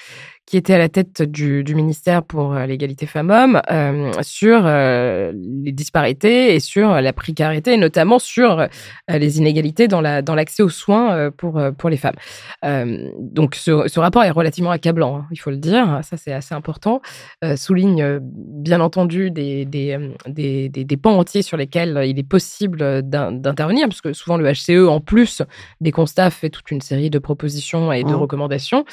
qui 0.46 0.56
était 0.56 0.74
à 0.74 0.78
la 0.78 0.88
tête 0.88 1.22
du, 1.22 1.62
du 1.62 1.74
ministère 1.74 2.22
pour 2.22 2.54
euh, 2.54 2.66
l'égalité 2.66 3.06
femmes-hommes, 3.06 3.62
euh, 3.70 4.12
sur 4.22 4.62
euh, 4.64 5.32
les 5.34 5.72
disparités 5.72 6.54
et 6.54 6.60
sur 6.60 7.00
la 7.00 7.12
précarité, 7.12 7.74
et 7.74 7.76
notamment 7.76 8.18
sur 8.18 8.60
euh, 8.60 8.66
les 9.08 9.38
inégalités 9.38 9.88
dans 9.88 10.00
la 10.00 10.20
dans 10.20 10.34
l'accès 10.34 10.62
aux 10.62 10.68
soins 10.68 11.30
pour 11.30 11.60
pour 11.78 11.90
les 11.90 11.96
femmes. 11.96 12.16
donc 13.18 13.54
ce, 13.54 13.88
ce, 13.88 14.00
rapport 14.00 14.24
est 14.24 14.30
relativement 14.30 14.70
accablant, 14.70 15.18
hein, 15.18 15.26
il 15.30 15.36
faut 15.38 15.50
le 15.50 15.56
dire, 15.56 16.00
ça 16.02 16.16
c'est 16.16 16.32
assez 16.32 16.54
important. 16.54 17.00
souligne 17.56 18.18
bien 18.20 18.80
entendu 18.80 19.30
des 19.30 19.64
des, 19.64 19.96
des, 20.26 20.68
des, 20.68 20.84
des, 20.84 20.96
pans 20.96 21.18
entiers 21.18 21.42
sur 21.42 21.56
lesquels 21.56 22.02
il 22.06 22.18
est 22.18 22.28
possible 22.28 23.02
d'intervenir, 23.02 23.88
parce 23.88 24.00
que 24.00 24.12
souvent 24.12 24.36
le 24.36 24.50
HCE, 24.50 24.88
en 24.88 25.00
plus 25.00 25.42
des 25.80 25.92
constats, 25.92 26.30
fait 26.30 26.50
toute 26.50 26.70
une 26.70 26.80
série 26.80 27.10
de 27.10 27.18
propositions 27.18 27.92
et 27.92 28.02
de 28.02 28.10
mmh. 28.10 28.14
recommandations. 28.14 28.84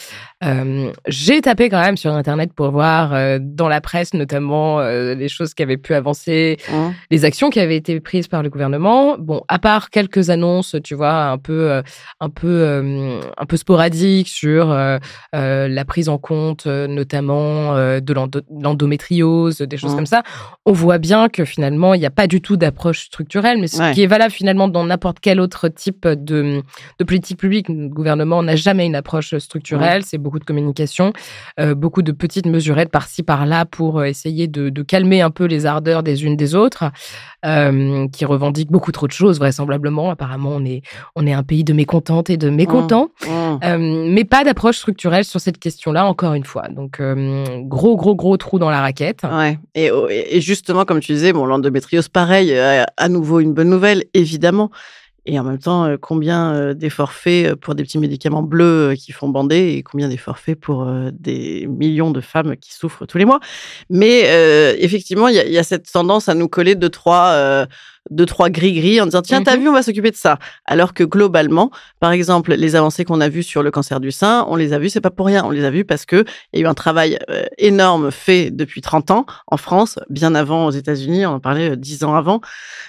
J'ai 1.08 1.38
j'ai 1.39 1.43
tapé 1.43 1.69
quand 1.69 1.79
même 1.79 1.96
sur 1.96 2.13
Internet 2.13 2.51
pour 2.53 2.69
voir 2.69 3.13
euh, 3.13 3.39
dans 3.41 3.69
la 3.69 3.79
presse 3.79 4.13
notamment 4.13 4.81
euh, 4.81 5.15
les 5.15 5.29
choses 5.29 5.53
qui 5.53 5.63
avaient 5.63 5.77
pu 5.77 5.93
avancer, 5.93 6.58
mmh. 6.69 6.74
les 7.12 7.24
actions 7.24 7.50
qui 7.50 7.62
avaient 7.62 7.77
été 7.77 8.01
prises 8.01 8.27
par 8.27 8.43
le 8.43 8.50
gouvernement. 8.50 9.17
Bon, 9.17 9.43
à 9.48 9.58
part 9.58 9.89
quelques 9.89 10.29
annonces, 10.31 10.75
tu 10.84 10.96
vois, 10.96 11.27
un 11.27 11.38
peu, 11.38 11.72
euh, 11.72 11.81
un 12.19 12.29
peu, 12.29 13.22
un 13.38 13.46
peu 13.46 13.55
sporadiques 13.55 14.27
sur 14.27 14.67
la 15.31 15.86
prise 15.88 16.10
en 16.10 16.17
compte 16.17 16.65
notamment 16.65 17.74
de 17.75 18.13
l'endométriose, 18.13 19.60
des 19.60 19.77
choses 19.77 19.93
mmh. 19.93 19.96
comme 19.96 20.05
ça, 20.05 20.24
on 20.65 20.74
voit 20.74 20.98
bien 20.98 21.29
que 21.29 21.46
finalement 21.46 21.93
il 21.93 22.01
n'y 22.01 22.05
a 22.05 22.12
pas 22.12 22.27
du 22.27 22.41
tout 22.41 22.58
d'approche 22.58 23.05
structurelle, 23.05 23.60
mais 23.62 23.67
ce 23.67 23.93
qui 23.93 24.03
est 24.03 24.08
valable 24.08 24.34
finalement 24.34 24.67
dans 24.67 24.84
n'importe 24.84 25.19
quel 25.22 25.39
autre 25.39 25.69
type 25.69 26.05
de, 26.05 26.62
de 27.00 27.03
politique 27.05 27.39
publique. 27.39 27.69
Le 27.69 27.88
gouvernement 27.88 28.43
n'a 28.43 28.58
jamais 28.58 28.86
une 28.86 28.96
approche 28.96 29.38
structurelle, 29.38 30.01
mmh. 30.01 30.05
c'est 30.05 30.17
beaucoup 30.17 30.39
de 30.39 30.43
communication. 30.43 31.13
Euh, 31.60 31.76
beaucoup 31.76 32.02
de 32.02 32.12
petites 32.12 32.46
mesurettes 32.46 32.90
par-ci 32.90 33.24
par-là 33.24 33.66
pour 33.66 34.00
euh, 34.00 34.06
essayer 34.06 34.48
de, 34.48 34.70
calmer 34.82 35.22
un 35.22 35.30
peu 35.30 35.46
les 35.46 35.66
ardeurs 35.66 36.04
des 36.04 36.24
unes 36.24 36.38
des 36.38 36.56
autres, 36.56 36.86
euh, 37.46 38.08
qui 38.08 38.26
revendiquent 38.26 38.72
beaucoup 38.72 38.92
trop 38.92 39.08
de 39.08 39.12
choses 39.12 39.40
vraisemblablement. 39.40 40.10
Apparemment, 40.10 40.52
on 40.54 40.66
est 40.66 40.82
on 41.16 41.28
est 41.28 41.34
un 41.34 41.44
pays 41.44 41.64
de 41.64 41.74
mécontentes 41.74 42.30
et 42.30 42.38
de 42.38 42.50
mécontents, 42.50 43.10
mmh, 43.28 43.68
mmh. 43.68 44.14
mais 44.14 44.24
pas 44.24 44.44
d'approche 44.44 44.78
structurelle 44.78 45.26
sur 45.26 45.42
cette 45.42 45.60
question-là. 45.60 46.06
Encore 46.06 46.34
une 46.34 46.46
fois, 46.46 46.70
donc 46.70 47.02
gros 47.68 47.98
gros 47.98 48.16
gros 48.16 48.38
trou 48.38 48.58
dans 48.58 48.70
la 48.70 48.82
raquette. 48.82 49.22
Ouais. 49.24 49.60
Et, 49.76 49.92
et 50.10 50.42
justement, 50.42 50.86
comme 50.86 51.02
tu 51.02 51.14
disais, 51.14 51.34
bon, 51.34 51.46
l'endométriose, 51.46 52.08
pareil, 52.08 52.58
à 52.58 53.10
nouveau 53.10 53.40
une 53.40 53.54
bonne 53.54 53.70
nouvelle, 53.70 54.04
évidemment. 54.14 54.72
Et 55.26 55.40
en 55.40 55.44
même 55.44 55.60
temps, 55.60 55.96
combien 56.02 56.74
des 56.74 56.90
forfaits 56.90 57.56
pour 57.56 57.76
des 57.76 57.84
petits 57.84 58.00
médicaments 58.00 58.42
bleus 58.42 58.96
qui 58.98 59.12
font 59.12 59.30
bander 59.30 59.74
et 59.78 59.84
combien 59.84 60.10
des 60.10 60.18
forfaits 60.18 60.60
pour 60.60 60.90
des 61.12 61.68
millions 61.68 62.12
de 62.12 62.22
femmes 62.22 62.56
qui 62.58 62.74
souffrent 62.74 63.06
tous 63.06 63.18
les 63.18 63.26
mois. 63.26 63.40
Mais 63.90 64.22
effectivement, 64.80 65.28
il 65.28 65.36
y, 65.36 65.58
a 65.58 65.64
cette 65.64 65.92
tendance 65.92 66.30
à 66.30 66.36
nous 66.36 66.48
coller 66.48 66.76
deux, 66.76 66.90
trois 66.90 67.68
deux, 68.10 68.25
trois 68.25 68.50
gris-gris 68.50 69.01
en 69.01 69.06
disant 69.06 69.22
tiens, 69.22 69.44
t'as 69.44 69.56
Mhm. 69.56 69.62
vu, 69.63 69.70
on 69.70 69.74
va 69.74 69.84
s'occuper 69.84 70.12
de 70.12 70.15
ça. 70.15 70.39
Alors 70.65 70.94
que 70.94 71.03
globalement, 71.03 71.70
par 72.00 72.12
exemple, 72.12 72.53
les 72.56 72.75
avancées 72.75 73.06
qu'on 73.06 73.22
a 73.22 73.29
vues 73.29 73.44
sur 73.44 73.62
le 73.63 73.72
cancer 73.72 74.00
du 74.00 74.12
sein, 74.12 74.46
on 74.50 74.56
les 74.56 74.74
a 74.74 74.79
vues, 74.79 74.89
c'est 74.89 75.01
pas 75.01 75.12
pour 75.12 75.25
rien. 75.27 75.44
On 75.46 75.51
les 75.51 75.63
a 75.65 75.70
vues 75.70 75.86
parce 75.86 76.06
que 76.06 76.24
il 76.53 76.60
y 76.60 76.63
a 76.63 76.65
eu 76.65 76.68
un 76.68 76.74
travail 76.74 77.20
euh, 77.29 77.44
énorme 77.58 78.12
fait 78.12 78.51
depuis 78.51 78.82
30 78.82 79.12
ans 79.12 79.25
en 79.48 79.58
France, 79.58 80.00
bien 80.10 80.34
avant 80.36 80.65
aux 80.68 80.72
États-Unis, 80.72 81.25
on 81.25 81.34
en 81.34 81.39
parlait 81.39 81.72
euh, 81.72 81.75
10 81.75 82.03
ans 82.03 82.15
avant. 82.15 82.41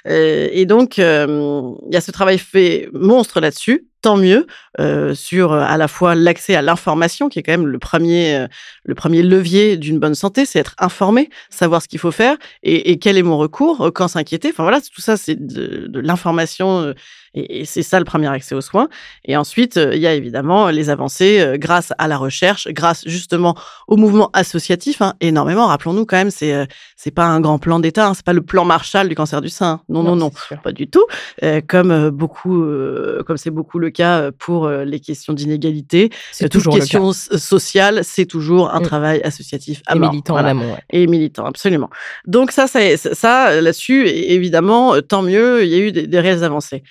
Euh, 0.07 0.49
et 0.53 0.65
donc, 0.67 0.99
euh, 0.99 1.71
il 1.89 1.95
y 1.95 1.97
a 1.97 2.01
ce 2.01 2.11
travail 2.11 2.39
fait 2.39 2.89
monstre 2.93 3.41
là-dessus. 3.41 3.87
Tant 4.03 4.17
mieux 4.17 4.47
euh, 4.79 5.15
sur 5.15 5.53
euh, 5.53 5.61
à 5.61 5.77
la 5.77 5.87
fois 5.87 6.15
l'accès 6.15 6.55
à 6.55 6.63
l'information, 6.63 7.29
qui 7.29 7.39
est 7.39 7.43
quand 7.43 7.53
même 7.53 7.67
le 7.67 7.79
premier, 7.79 8.37
euh, 8.37 8.47
le 8.85 8.95
premier 8.95 9.23
levier 9.23 9.77
d'une 9.77 9.99
bonne 9.99 10.15
santé, 10.15 10.47
c'est 10.47 10.59
être 10.59 10.75
informé, 10.79 11.29
savoir 11.51 11.83
ce 11.83 11.89
qu'il 11.89 11.99
faut 11.99 12.11
faire 12.11 12.37
et, 12.63 12.91
et 12.91 12.99
quel 12.99 13.19
est 13.19 13.23
mon 13.23 13.37
recours, 13.37 13.83
euh, 13.83 13.91
quand 13.91 14.09
s'inquiéter. 14.09 14.49
Enfin 14.49 14.63
voilà, 14.63 14.81
tout 14.81 15.03
ça, 15.03 15.19
c'est 15.19 15.35
de, 15.35 15.87
de 15.87 16.01
l'information 16.01 16.81
euh, 16.81 16.95
et, 17.35 17.61
et 17.61 17.65
c'est 17.65 17.83
ça 17.83 17.99
le 17.99 18.05
premier 18.05 18.27
accès 18.29 18.55
aux 18.55 18.61
soins. 18.61 18.89
Et 19.25 19.37
ensuite, 19.37 19.77
il 19.77 20.01
y 20.01 20.07
a 20.07 20.15
évidemment 20.15 20.71
les 20.71 20.89
avancées 20.91 21.55
grâce 21.59 21.93
à 21.99 22.09
la 22.09 22.17
recherche, 22.17 22.67
grâce 22.69 23.03
justement 23.07 23.55
au 23.87 23.97
mouvement 23.97 24.31
associatif, 24.33 25.01
hein, 25.01 25.15
énormément. 25.21 25.67
Rappelons-nous 25.69 26.07
quand 26.07 26.17
même, 26.17 26.31
c'est 26.31 26.67
c'est 26.97 27.13
pas 27.13 27.27
un 27.27 27.41
grand 27.41 27.59
plan 27.59 27.79
d'État, 27.79 28.09
hein, 28.09 28.15
c'est 28.15 28.25
pas 28.25 28.33
le 28.33 28.43
plan 28.43 28.65
Marshall 28.65 29.09
du 29.09 29.15
cancer 29.15 29.41
du 29.41 29.49
sein. 29.49 29.81
Non, 29.89 30.03
non, 30.03 30.17
non, 30.17 30.33
sûr. 30.49 30.61
pas 30.61 30.73
du 30.73 30.89
tout. 30.89 31.05
Euh, 31.45 31.61
comme 31.67 32.11
beaucoup, 32.11 32.65
euh, 32.65 33.23
comme 33.25 33.37
c'est 33.37 33.51
beaucoup 33.51 33.79
le 33.79 33.90
cas 33.91 34.31
pour 34.33 34.69
les 34.69 35.01
questions 35.01 35.33
d'inégalité, 35.33 36.11
C'est 36.33 36.49
toujours 36.49 36.75
le 36.75 36.81
cas. 36.81 36.85
question 36.87 37.13
sociale, 37.13 38.01
c'est 38.05 38.27
toujours 38.27 38.73
un 38.75 38.81
Mm. 38.81 38.85
travail 38.85 39.21
associatif 39.23 39.83
à 39.87 39.97
Et 39.97 39.99
mort. 39.99 40.11
militant 40.11 40.35
Voilà 40.35 40.49
en 40.49 40.51
amont. 40.53 40.73
ouais. 40.73 40.81
et 40.91 41.07
militant, 41.07 41.45
absolument. 41.47 41.91
Donc 42.27 42.53
ça, 42.53 42.67
ça, 42.67 42.81
ça 42.97 43.61
là-dessus, 43.61 44.07
évidemment, 44.09 45.01
tant 45.03 45.23
mieux, 45.23 45.63
il 45.65 45.69
y 45.71 45.75
a 45.75 45.79
eu 45.79 45.93
des, 45.93 46.07
des 46.07 46.21
réelles 46.21 46.45
avancées. 46.45 46.83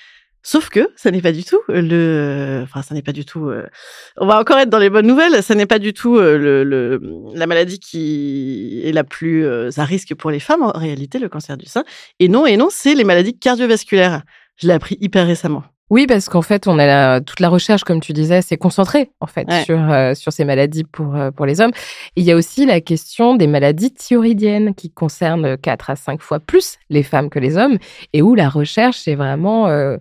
Sauf 0.42 0.70
que 0.70 0.88
ça 0.96 1.12
n'est 1.12 1.22
pas 1.22 1.34
du 1.34 1.44
tout 1.44 1.60
le, 1.68 2.62
enfin 2.64 2.82
ça 2.82 2.96
n'est 2.96 3.02
pas 3.02 3.12
du 3.12 3.26
tout. 3.26 3.50
euh, 3.50 3.68
On 4.16 4.26
va 4.26 4.40
encore 4.40 4.58
être 4.58 4.70
dans 4.70 4.80
les 4.80 4.90
bonnes 4.90 5.06
nouvelles. 5.06 5.44
Ça 5.44 5.54
n'est 5.54 5.66
pas 5.66 5.80
du 5.80 5.94
tout 5.94 6.16
euh, 6.18 6.38
le, 6.38 6.64
le- 6.64 7.02
la 7.36 7.46
maladie 7.46 7.78
qui 7.78 8.82
est 8.86 8.94
la 8.94 9.04
plus 9.04 9.46
euh, 9.46 9.70
à 9.76 9.84
risque 9.84 10.16
pour 10.16 10.32
les 10.32 10.40
femmes 10.40 10.64
en 10.64 10.72
réalité, 10.72 11.20
le 11.20 11.28
cancer 11.28 11.58
du 11.58 11.66
sein. 11.66 11.84
Et 12.22 12.30
non, 12.30 12.46
et 12.46 12.56
non, 12.56 12.70
c'est 12.72 12.96
les 12.96 13.04
maladies 13.04 13.38
cardiovasculaires. 13.38 14.22
Je 14.56 14.68
l'ai 14.68 14.74
appris 14.74 14.98
hyper 15.02 15.28
récemment. 15.28 15.64
Oui, 15.90 16.06
parce 16.08 16.30
qu'en 16.30 16.42
fait, 16.42 16.68
on 16.68 16.78
a 16.78 16.86
la- 16.86 17.22
toute 17.22 17.40
la 17.40 17.50
recherche, 17.50 17.84
comme 17.84 18.00
tu 18.00 18.14
disais, 18.14 18.42
c'est 18.42 18.58
concentrée 18.58 19.12
en 19.22 19.26
fait 19.28 19.48
Ouais. 19.50 19.64
sur 19.64 19.80
euh, 19.92 20.14
sur 20.14 20.32
ces 20.32 20.46
maladies 20.46 20.84
pour 20.84 21.16
euh, 21.16 21.32
pour 21.32 21.46
les 21.46 21.62
hommes. 21.62 21.72
Et 22.16 22.22
il 22.22 22.24
y 22.24 22.32
a 22.32 22.36
aussi 22.36 22.66
la 22.66 22.80
question 22.82 23.36
des 23.36 23.48
maladies 23.48 23.92
thyroïdiennes 23.94 24.76
qui 24.76 24.92
concernent 24.92 25.58
4 25.58 25.90
à 25.90 25.96
5 25.96 26.22
fois 26.22 26.40
plus 26.40 26.78
les 26.90 27.04
femmes 27.04 27.30
que 27.30 27.40
les 27.40 27.58
hommes 27.58 27.78
et 28.14 28.22
où 28.22 28.36
la 28.36 28.50
recherche 28.50 29.08
est 29.08 29.16
vraiment 29.16 29.68
euh, 29.68 29.98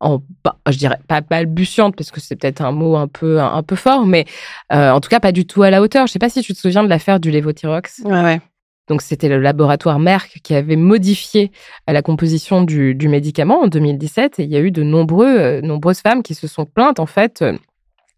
en 0.00 0.20
je 0.70 0.78
dirais 0.78 0.98
pas 1.08 1.20
balbutiante 1.20 1.96
parce 1.96 2.10
que 2.12 2.20
c'est 2.20 2.36
peut-être 2.36 2.60
un 2.62 2.70
mot 2.72 2.96
un 2.96 3.08
peu 3.08 3.40
un, 3.40 3.52
un 3.54 3.62
peu 3.62 3.74
fort, 3.76 4.06
mais 4.06 4.26
euh, 4.72 4.90
en 4.90 5.00
tout 5.00 5.08
cas 5.08 5.20
pas 5.20 5.32
du 5.32 5.46
tout 5.46 5.62
à 5.62 5.70
la 5.70 5.80
hauteur. 5.82 6.06
Je 6.06 6.12
sais 6.12 6.18
pas 6.20 6.28
si 6.28 6.40
tu 6.42 6.52
te 6.54 6.58
souviens 6.58 6.82
de 6.84 6.88
l'affaire 6.88 7.18
du 7.20 7.30
lévothyrox. 7.30 8.02
Ouais, 8.04 8.22
ouais. 8.22 8.40
Donc, 8.88 9.02
c'était 9.02 9.28
le 9.28 9.38
laboratoire 9.38 9.98
Merck 9.98 10.40
qui 10.42 10.54
avait 10.54 10.76
modifié 10.76 11.50
euh, 11.88 11.92
la 11.92 12.02
composition 12.02 12.62
du, 12.62 12.94
du 12.94 13.08
médicament 13.08 13.62
en 13.62 13.66
2017. 13.66 14.38
Et 14.38 14.44
il 14.44 14.50
y 14.50 14.56
a 14.56 14.60
eu 14.60 14.70
de 14.70 14.82
nombreux, 14.82 15.38
euh, 15.38 15.60
nombreuses 15.60 16.00
femmes 16.00 16.22
qui 16.22 16.34
se 16.34 16.46
sont 16.46 16.64
plaintes, 16.64 16.98
en 16.98 17.06
fait, 17.06 17.42
euh, 17.42 17.52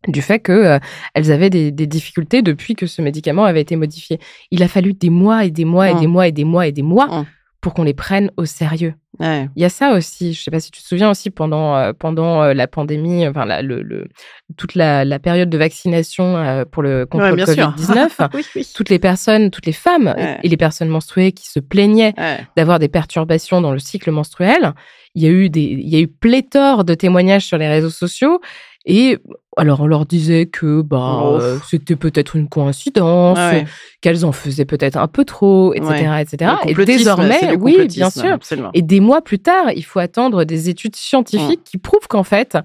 du 0.08 0.22
fait 0.22 0.38
qu'elles 0.38 1.32
avaient 1.32 1.50
des, 1.50 1.70
des 1.70 1.86
difficultés 1.86 2.40
depuis 2.42 2.74
que 2.74 2.86
ce 2.86 3.02
médicament 3.02 3.44
avait 3.44 3.60
été 3.60 3.76
modifié. 3.76 4.18
Il 4.50 4.62
a 4.62 4.68
fallu 4.68 4.94
des 4.94 5.10
mois 5.10 5.44
et 5.44 5.50
des 5.50 5.64
mois 5.64 5.90
et 5.90 5.94
des 5.94 6.06
mois 6.06 6.26
et 6.26 6.32
des 6.32 6.44
mois 6.44 6.66
et 6.66 6.72
des 6.72 6.82
mois 6.82 7.06
Mm. 7.06 7.26
Pour 7.60 7.74
qu'on 7.74 7.82
les 7.82 7.92
prenne 7.94 8.30
au 8.38 8.46
sérieux. 8.46 8.94
ouais. 9.18 9.48
Il 9.54 9.60
y 9.62 9.64
a 9.64 9.68
ça 9.68 9.92
aussi. 9.92 10.32
Je 10.32 10.42
sais 10.42 10.50
pas 10.50 10.60
si 10.60 10.70
tu 10.70 10.80
te 10.82 10.86
souviens 10.86 11.10
aussi 11.10 11.28
pendant 11.30 11.76
euh, 11.76 11.92
pendant 11.92 12.42
euh, 12.42 12.54
la 12.54 12.66
pandémie, 12.66 13.28
enfin 13.28 13.44
la, 13.44 13.60
le, 13.60 13.82
le- 13.82 14.08
toute 14.56 14.74
la, 14.74 15.04
la 15.04 15.18
période 15.18 15.50
de 15.50 15.58
vaccination 15.58 16.36
euh, 16.38 16.64
pour 16.64 16.82
le 16.82 17.04
contre 17.06 17.24
Ouais, 17.24 17.30
le 17.30 17.36
bien 17.36 17.46
sûr. 17.46 17.72
Covid 17.74 17.76
19. 17.86 18.20
oui, 18.34 18.46
oui. 18.56 18.68
toutes 18.74 18.88
les 18.88 18.98
personnes, 18.98 19.50
toutes 19.50 19.66
les 19.66 19.72
femmes 19.72 20.14
Ouais. 20.16 20.38
et 20.42 20.48
les 20.48 20.56
personnes 20.56 20.88
menstruées 20.88 21.32
qui 21.32 21.48
se 21.48 21.60
plaignaient 21.60 22.14
d'avoir 22.56 22.78
des 22.78 22.88
perturbations 22.88 23.60
dans 23.60 23.72
le 23.72 23.78
cycle 23.78 24.10
menstruel. 24.10 24.72
Il 25.14 25.22
y 25.22 25.26
a 25.26 25.30
eu 25.30 25.50
des, 25.50 25.60
il 25.62 25.88
y 25.88 25.96
a 25.96 26.00
eu 26.00 26.08
pléthore 26.08 26.84
de 26.84 26.94
témoignages 26.94 27.44
sur 27.44 27.58
les 27.58 27.68
réseaux 27.68 27.90
sociaux. 27.90 28.40
Et 28.86 29.18
alors, 29.56 29.80
on 29.80 29.86
leur 29.88 30.06
disait 30.06 30.46
que 30.46 30.80
bah, 30.80 31.22
euh, 31.40 31.58
c'était 31.68 31.96
peut-être 31.96 32.36
une 32.36 32.48
coïncidence, 32.48 33.36
ouais. 33.36 33.64
qu'elles 34.00 34.24
en 34.24 34.30
faisaient 34.30 34.64
peut-être 34.64 34.96
un 34.96 35.08
peu 35.08 35.24
trop, 35.24 35.74
etc. 35.74 35.90
Ouais. 36.08 36.22
etc. 36.22 36.52
Et 36.68 36.74
désormais, 36.84 37.56
oui, 37.58 37.88
bien 37.88 38.10
sûr. 38.10 38.32
Absolument. 38.34 38.70
Et 38.74 38.82
des 38.82 39.00
mois 39.00 39.22
plus 39.22 39.40
tard, 39.40 39.72
il 39.74 39.84
faut 39.84 39.98
attendre 39.98 40.44
des 40.44 40.68
études 40.68 40.94
scientifiques 40.94 41.64
qui 41.64 41.78
prouvent 41.78 42.06
qu'en 42.08 42.22
fait, 42.22 42.56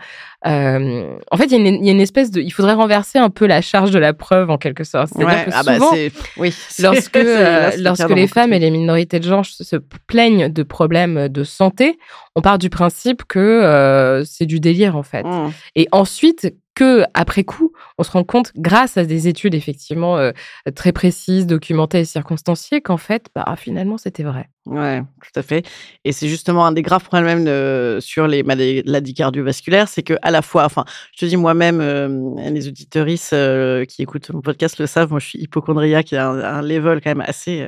euh, 0.46 1.16
en 1.32 1.38
fait, 1.38 1.46
il 1.46 1.52
y, 1.54 1.56
a 1.56 1.58
une- 1.58 1.76
il 1.82 1.86
y 1.86 1.90
a 1.90 1.92
une 1.92 2.02
espèce 2.02 2.30
de, 2.30 2.40
il 2.40 2.52
faudrait 2.52 2.74
renverser 2.76 3.18
un 3.18 3.32
peu 3.32 3.48
la 3.48 3.62
charge 3.62 3.90
de 3.90 3.98
la 3.98 4.14
preuve 4.14 4.52
en 4.52 4.60
quelque 4.60 4.84
sorte. 4.84 5.08
C'est-à-dire 5.12 5.36
Ouais, 5.36 5.46
que 5.46 5.50
ah 5.54 5.64
bah, 5.64 5.74
souvent, 5.74 5.92
c'est- 5.92 6.12
oui, 6.38 6.54
lorsque, 6.80 7.16
euh, 7.18 7.72
lorsque 7.80 8.10
les 8.12 8.28
femmes 8.28 8.54
et 8.54 8.60
les 8.60 8.70
minorités 8.70 9.20
de 9.20 9.28
genre 9.28 9.44
se 9.44 9.76
plaignent 10.06 10.50
de 10.50 10.62
problèmes 10.62 11.30
de 11.30 11.44
santé, 11.44 11.98
on 12.36 12.42
part 12.42 12.60
du 12.60 12.70
principe 12.70 13.24
que 13.28 14.22
c'est 14.24 14.46
du 14.46 14.60
délire 14.60 14.96
en 14.96 15.04
fait. 15.04 15.24
Mmh. 15.24 15.52
Et 15.76 15.88
ensuite, 15.92 16.54
que 16.76 17.04
après 17.14 17.44
coup, 17.44 17.74
on 17.98 18.04
se 18.04 18.12
rend 18.12 18.24
compte, 18.24 18.52
grâce 18.56 18.98
à 18.98 19.06
des 19.06 19.28
études 19.28 19.56
effectivement 19.56 20.18
euh, 20.18 20.32
très 20.76 20.92
précises, 20.92 21.48
documentées 21.48 22.02
et 22.02 22.06
circonstanciées, 22.06 22.82
qu'en 22.82 22.98
fait, 22.98 23.28
bah, 23.34 23.46
finalement, 23.58 23.98
c'était 23.98 24.24
vrai. 24.24 24.50
Ouais, 24.66 25.02
tout 25.02 25.40
à 25.40 25.44
fait. 25.44 25.66
Et 26.06 26.12
c'est 26.12 26.28
justement 26.28 26.66
un 26.66 26.72
des 26.72 26.82
graves 26.82 27.04
problèmes 27.04 27.48
euh, 27.48 28.00
sur 28.00 28.28
les 28.28 28.42
maladies 28.44 29.14
cardiovasculaires, 29.14 29.88
c'est 29.88 30.04
que 30.04 30.16
à 30.22 30.32
la 30.32 30.42
fois, 30.42 30.66
enfin, 30.66 30.86
je 31.14 31.20
te 31.20 31.26
dis 31.26 31.38
moi-même, 31.38 31.80
euh, 31.82 32.10
les 32.50 32.68
auditeuristes 32.68 33.34
euh, 33.34 33.86
qui 33.86 34.02
écoutent 34.02 34.32
mon 34.32 34.42
podcast 34.42 34.80
le 34.80 34.88
savent, 34.88 35.12
moi 35.12 35.20
je 35.20 35.28
suis 35.28 35.40
hypochondriaque, 35.40 36.12
il 36.12 36.16
y 36.16 36.18
a 36.18 36.28
un, 36.28 36.40
un 36.40 36.62
level 36.62 37.00
quand 37.02 37.12
même 37.12 37.24
assez 37.26 37.68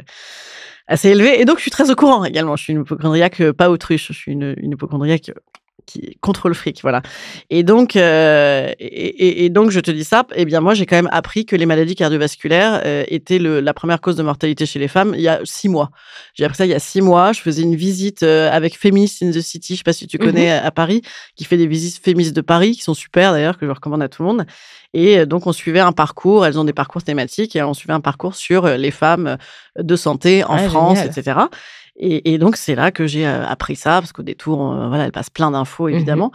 assez 0.87 1.09
élevé, 1.09 1.41
et 1.41 1.45
donc 1.45 1.57
je 1.57 1.63
suis 1.63 1.71
très 1.71 1.91
au 1.91 1.95
courant 1.95 2.23
également. 2.23 2.55
Je 2.55 2.63
suis 2.63 2.73
une 2.73 2.81
hypochondriaque 2.81 3.51
pas 3.51 3.69
autruche, 3.69 4.07
je 4.07 4.13
suis 4.13 4.31
une, 4.31 4.55
une 4.57 4.71
hypochondriaque 4.71 5.31
qui 5.87 6.17
contre 6.21 6.47
le 6.49 6.53
fric, 6.53 6.81
voilà. 6.83 7.01
Et 7.49 7.63
donc, 7.63 7.95
euh, 7.95 8.71
et, 8.79 9.49
donc, 9.49 9.71
je 9.71 9.79
te 9.79 9.89
dis 9.89 10.03
ça. 10.03 10.27
Eh 10.35 10.45
bien, 10.45 10.59
moi, 10.61 10.75
j'ai 10.75 10.85
quand 10.85 10.95
même 10.97 11.09
appris 11.11 11.45
que 11.47 11.55
les 11.55 11.65
maladies 11.65 11.95
cardiovasculaires 11.95 12.81
euh, 12.85 13.03
étaient 13.07 13.39
le, 13.39 13.59
la 13.61 13.73
première 13.73 13.99
cause 14.01 14.15
de 14.15 14.21
mortalité 14.23 14.65
chez 14.67 14.77
les 14.77 14.87
femmes 14.87 15.13
il 15.15 15.21
y 15.21 15.27
a 15.27 15.39
six 15.43 15.69
mois. 15.69 15.89
J'ai 16.35 16.45
appris 16.45 16.57
ça 16.57 16.65
il 16.65 16.69
y 16.69 16.75
a 16.75 16.79
six 16.79 17.01
mois. 17.01 17.33
Je 17.33 17.41
faisais 17.41 17.63
une 17.63 17.75
visite 17.75 18.21
euh, 18.21 18.51
avec 18.51 18.77
Feminist 18.77 19.23
in 19.23 19.31
the 19.31 19.41
City, 19.41 19.73
je 19.73 19.77
sais 19.79 19.83
pas 19.83 19.93
si 19.93 20.05
tu 20.05 20.17
connais 20.19 20.51
à, 20.51 20.63
à 20.65 20.71
Paris, 20.71 21.01
qui 21.35 21.45
fait 21.45 21.57
des 21.57 21.67
visites 21.67 22.03
féministes 22.03 22.35
de 22.35 22.41
Paris, 22.41 22.73
qui 22.73 22.83
sont 22.83 22.93
super 22.93 23.31
d'ailleurs, 23.31 23.57
que 23.57 23.65
je 23.65 23.71
recommande 23.71 24.03
à 24.03 24.09
tout 24.09 24.21
le 24.21 24.27
monde. 24.27 24.45
Et 24.93 25.19
euh, 25.19 25.25
donc, 25.25 25.47
on 25.47 25.51
suivait 25.53 25.79
un 25.79 25.91
parcours. 25.93 26.45
Elles 26.45 26.59
ont 26.59 26.63
des 26.63 26.73
parcours 26.73 27.03
thématiques 27.03 27.55
et 27.55 27.63
on 27.63 27.73
suivait 27.73 27.93
un 27.93 28.01
parcours 28.01 28.35
sur 28.35 28.65
euh, 28.65 28.77
les 28.77 28.91
femmes 28.91 29.37
de 29.77 29.95
santé 29.95 30.43
en 30.43 30.55
Ah, 30.55 30.69
France, 30.69 30.99
génial. 30.99 31.17
etc. 31.17 31.39
Et, 31.99 32.33
et 32.33 32.37
donc, 32.37 32.57
c'est 32.57 32.75
là 32.75 32.91
que 32.91 33.07
j'ai 33.07 33.25
euh, 33.27 33.45
appris 33.45 33.75
ça, 33.75 33.99
parce 34.01 34.11
qu'au 34.11 34.23
détour, 34.23 34.59
on- 34.59 34.87
voilà, 34.89 35.05
elle 35.05 35.11
passe 35.11 35.29
plein 35.29 35.51
d'infos, 35.51 35.87
évidemment. 35.89 36.31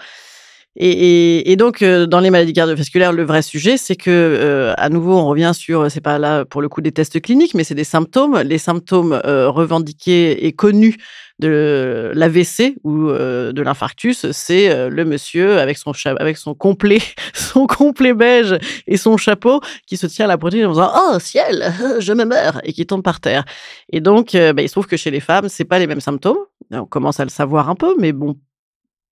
Et, 0.74 0.88
et, 0.90 1.52
et 1.52 1.56
donc, 1.56 1.82
euh, 1.82 2.06
dans 2.06 2.18
les 2.20 2.30
maladies 2.30 2.54
cardiovasculaires, 2.54 3.12
le 3.12 3.24
vrai 3.24 3.42
sujet, 3.42 3.76
c'est 3.76 3.94
que, 3.94 4.10
euh, 4.10 4.72
à 4.78 4.88
nouveau, 4.88 5.12
on 5.18 5.26
revient 5.26 5.52
sur, 5.54 5.90
c'est 5.90 6.00
pas 6.00 6.18
là 6.18 6.44
pour 6.46 6.62
le 6.62 6.68
coup 6.70 6.80
des 6.80 6.92
tests 6.92 7.20
cliniques, 7.20 7.52
mais 7.54 7.62
c'est 7.62 7.74
des 7.74 7.84
symptômes. 7.84 8.40
Les 8.40 8.56
symptômes 8.58 9.20
euh, 9.26 9.50
revendiqués 9.50 10.46
et 10.46 10.52
connus 10.52 10.96
de 11.42 12.12
l'AVC 12.14 12.76
ou 12.84 13.08
euh, 13.08 13.52
de 13.52 13.62
l'infarctus, 13.62 14.30
c'est 14.30 14.70
euh, 14.70 14.88
le 14.88 15.04
monsieur 15.04 15.58
avec 15.58 15.76
son 15.76 15.92
avec 16.06 16.36
son 16.36 16.54
complet, 16.54 17.00
son 17.34 17.66
complet 17.66 18.14
beige 18.14 18.56
et 18.86 18.96
son 18.96 19.16
chapeau 19.16 19.60
qui 19.86 19.96
se 19.96 20.06
tient 20.06 20.26
à 20.26 20.28
la 20.28 20.38
poitrine 20.38 20.66
en 20.66 20.70
disant 20.70 20.92
oh 20.94 21.18
ciel, 21.18 21.74
je 21.98 22.12
me 22.12 22.24
meurs 22.24 22.60
et 22.64 22.72
qui 22.72 22.86
tombe 22.86 23.02
par 23.02 23.20
terre. 23.20 23.44
Et 23.90 24.00
donc, 24.00 24.34
euh, 24.34 24.52
bah, 24.52 24.62
il 24.62 24.68
se 24.68 24.74
trouve 24.74 24.86
que 24.86 24.96
chez 24.96 25.10
les 25.10 25.20
femmes, 25.20 25.48
c'est 25.48 25.64
pas 25.64 25.78
les 25.78 25.86
mêmes 25.86 26.00
symptômes. 26.00 26.38
On 26.70 26.86
commence 26.86 27.18
à 27.20 27.24
le 27.24 27.30
savoir 27.30 27.68
un 27.68 27.74
peu, 27.74 27.94
mais 27.98 28.12
bon, 28.12 28.36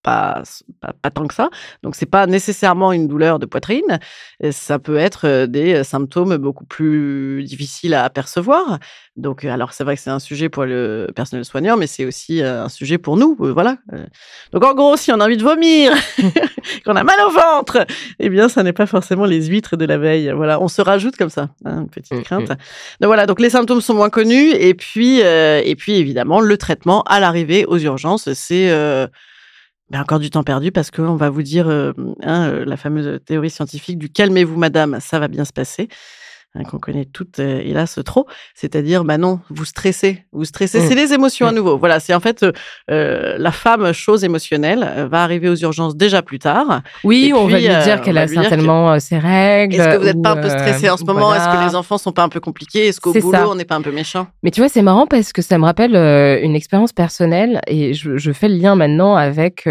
pas, 0.02 0.42
pas, 0.80 0.92
pas 1.00 1.10
tant 1.10 1.26
que 1.26 1.34
ça. 1.34 1.50
Donc, 1.82 1.94
c'est 1.96 2.06
pas 2.06 2.26
nécessairement 2.26 2.92
une 2.92 3.08
douleur 3.08 3.38
de 3.38 3.46
poitrine. 3.46 3.98
Ça 4.50 4.78
peut 4.78 4.96
être 4.96 5.46
des 5.46 5.84
symptômes 5.84 6.36
beaucoup 6.36 6.64
plus 6.64 7.44
difficiles 7.44 7.94
à 7.94 8.04
apercevoir. 8.04 8.78
Donc, 9.16 9.44
alors, 9.44 9.72
c'est 9.72 9.84
vrai 9.84 9.96
que 9.96 10.02
c'est 10.02 10.10
un 10.10 10.18
sujet 10.18 10.48
pour 10.48 10.64
le 10.64 11.08
personnel 11.14 11.44
soignant, 11.44 11.76
mais 11.76 11.86
c'est 11.86 12.06
aussi 12.06 12.42
un 12.42 12.68
sujet 12.68 12.96
pour 12.98 13.16
nous. 13.16 13.36
Voilà. 13.38 13.76
Donc, 14.52 14.64
en 14.64 14.74
gros, 14.74 14.96
si 14.96 15.12
on 15.12 15.20
a 15.20 15.24
envie 15.26 15.36
de 15.36 15.42
vomir, 15.42 15.92
qu'on 16.84 16.96
a 16.96 17.04
mal 17.04 17.16
au 17.26 17.30
ventre, 17.30 17.84
eh 18.18 18.28
bien, 18.28 18.48
ça 18.48 18.62
n'est 18.62 18.72
pas 18.72 18.86
forcément 18.86 19.26
les 19.26 19.46
huîtres 19.46 19.76
de 19.76 19.84
la 19.84 19.98
veille. 19.98 20.32
Voilà. 20.34 20.60
On 20.60 20.68
se 20.68 20.80
rajoute 20.82 21.16
comme 21.16 21.30
ça, 21.30 21.48
hein, 21.64 21.82
une 21.82 21.88
petite 21.90 22.12
Mhm. 22.12 22.22
crainte. 22.22 22.48
Donc, 22.48 22.58
voilà. 23.08 23.26
Donc, 23.26 23.40
les 23.40 23.50
symptômes 23.50 23.80
sont 23.80 23.94
moins 23.94 24.10
connus. 24.10 24.50
Et 24.52 24.74
puis, 24.74 25.22
euh, 25.22 25.60
et 25.64 25.76
puis 25.76 25.94
évidemment, 25.96 26.40
le 26.40 26.56
traitement 26.56 27.02
à 27.02 27.20
l'arrivée 27.20 27.64
aux 27.66 27.78
urgences, 27.78 28.32
c'est. 28.32 28.70
euh, 28.70 29.06
ben, 29.90 30.00
encore 30.00 30.20
du 30.20 30.30
temps 30.30 30.44
perdu 30.44 30.70
parce 30.70 30.90
qu'on 30.90 31.16
va 31.16 31.30
vous 31.30 31.42
dire 31.42 31.68
euh, 31.68 31.92
hein, 32.22 32.48
euh, 32.48 32.64
la 32.64 32.76
fameuse 32.76 33.20
théorie 33.24 33.50
scientifique 33.50 33.98
du 33.98 34.08
calmez-vous 34.08 34.56
madame, 34.56 34.98
ça 35.00 35.18
va 35.18 35.28
bien 35.28 35.44
se 35.44 35.52
passer. 35.52 35.88
Hein, 36.54 36.62
qu'on 36.64 36.78
connaît 36.78 37.04
toutes, 37.04 37.38
euh, 37.38 37.60
hélas, 37.64 37.98
trop. 38.04 38.26
C'est-à-dire, 38.54 39.04
bah 39.04 39.18
non, 39.18 39.40
vous 39.50 39.64
stressez, 39.64 40.24
vous 40.32 40.44
stressez. 40.44 40.80
Mmh. 40.80 40.88
C'est 40.88 40.94
les 40.94 41.12
émotions 41.12 41.46
à 41.46 41.52
Mmh. 41.52 41.54
nouveau. 41.56 41.78
Voilà, 41.78 42.00
c'est 42.00 42.14
en 42.14 42.20
fait 42.20 42.42
euh, 42.42 42.52
euh, 42.90 43.36
la 43.38 43.52
femme, 43.52 43.92
chose 43.92 44.24
émotionnelle, 44.24 45.08
va 45.10 45.22
arriver 45.22 45.48
aux 45.48 45.56
urgences 45.56 45.96
déjà 45.96 46.22
plus 46.22 46.38
tard. 46.38 46.82
Oui, 47.04 47.26
Et 47.28 47.32
on 47.34 47.46
va 47.46 47.58
lui 47.58 47.68
dire 47.68 48.00
qu'elle 48.02 48.18
a 48.18 48.26
que- 48.26 48.34
certainement 48.34 48.98
ses 49.00 49.18
règles. 49.18 49.74
Est-ce 49.76 49.88
que 49.88 49.96
vous 49.98 50.04
n'êtes 50.04 50.22
pas 50.22 50.32
un 50.32 50.36
peu 50.36 50.48
stressé 50.48 50.90
en 50.90 50.96
ce 50.96 51.04
moment? 51.04 51.34
Est-ce 51.34 51.48
que 51.48 51.68
les 51.68 51.74
enfants 51.74 51.98
sont 51.98 52.12
pas 52.12 52.22
un 52.22 52.28
peu 52.28 52.40
compliqués? 52.40 52.88
Est-ce 52.88 53.00
qu'au 53.00 53.12
C'est 53.12 53.20
boulot, 53.20 53.38
ça. 53.38 53.48
on 53.48 53.54
n'est 53.54 53.64
pas 53.64 53.76
un 53.76 53.82
peu 53.82 53.92
méchant? 53.92 54.26
Mais 54.42 54.50
tu 54.50 54.60
vois, 54.60 54.68
c'est 54.68 54.82
marrant 54.82 55.06
parce 55.06 55.32
que 55.32 55.42
ça 55.42 55.58
me 55.58 55.64
rappelle 55.64 55.94
une 56.42 56.54
expérience 56.56 56.92
personnelle 56.92 57.60
et 57.66 57.94
je, 57.94 58.16
je 58.16 58.32
fais 58.32 58.48
le 58.48 58.56
lien 58.56 58.74
maintenant 58.76 59.14
avec 59.16 59.68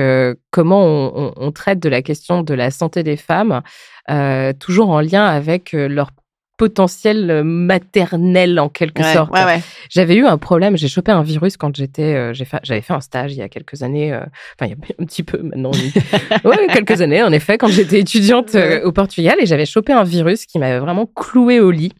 comment 0.51 0.83
on, 0.85 1.11
on- 1.15 1.33
on 1.37 1.51
traite 1.51 1.79
de 1.79 1.89
la 1.89 2.01
question 2.01 2.41
de 2.41 2.53
la 2.53 2.71
santé 2.71 3.03
des 3.03 3.17
femmes, 3.17 3.61
euh, 4.09 4.53
toujours 4.59 4.89
en 4.89 5.01
lien 5.01 5.25
avec 5.25 5.71
leur 5.73 6.11
potentiel 6.59 7.31
euh, 7.31 7.43
maternel 7.43 8.59
en 8.59 8.67
quelque 8.69 9.01
Ouais, 9.01 9.13
sorte. 9.13 9.31
ouais, 9.31 9.45
ouais. 9.45 9.61
J'avais 9.89 10.15
eu 10.15 10.25
un 10.25 10.37
problème, 10.37 10.77
j'ai 10.77 10.89
chopé 10.89 11.11
un 11.11 11.23
virus 11.23 11.57
quand 11.57 11.75
j'étais, 11.75 12.13
euh, 12.13 12.33
j'avais 12.63 12.81
fait 12.81 12.93
un 12.93 12.99
stage 12.99 13.31
il 13.33 13.37
y 13.37 13.41
a 13.41 13.49
quelques 13.49 13.81
années, 13.81 14.13
euh, 14.13 14.19
enfin 14.59 14.65
il 14.65 14.69
y 14.69 14.73
a 14.73 14.77
un 15.01 15.05
petit 15.05 15.23
peu 15.23 15.41
maintenant, 15.41 15.71
quelques 16.73 17.01
années 17.01 17.23
en 17.23 17.31
effet, 17.31 17.57
quand 17.57 17.69
j'étais 17.69 17.99
étudiante 18.01 18.53
euh, 18.55 18.83
au 18.83 18.91
Portugal 18.91 19.37
et 19.39 19.45
j'avais 19.45 19.65
chopé 19.65 19.93
un 19.93 20.03
virus 20.03 20.45
qui 20.45 20.59
m'avait 20.59 20.79
vraiment 20.79 21.05
cloué 21.07 21.59
au 21.59 21.71
lit. 21.71 21.93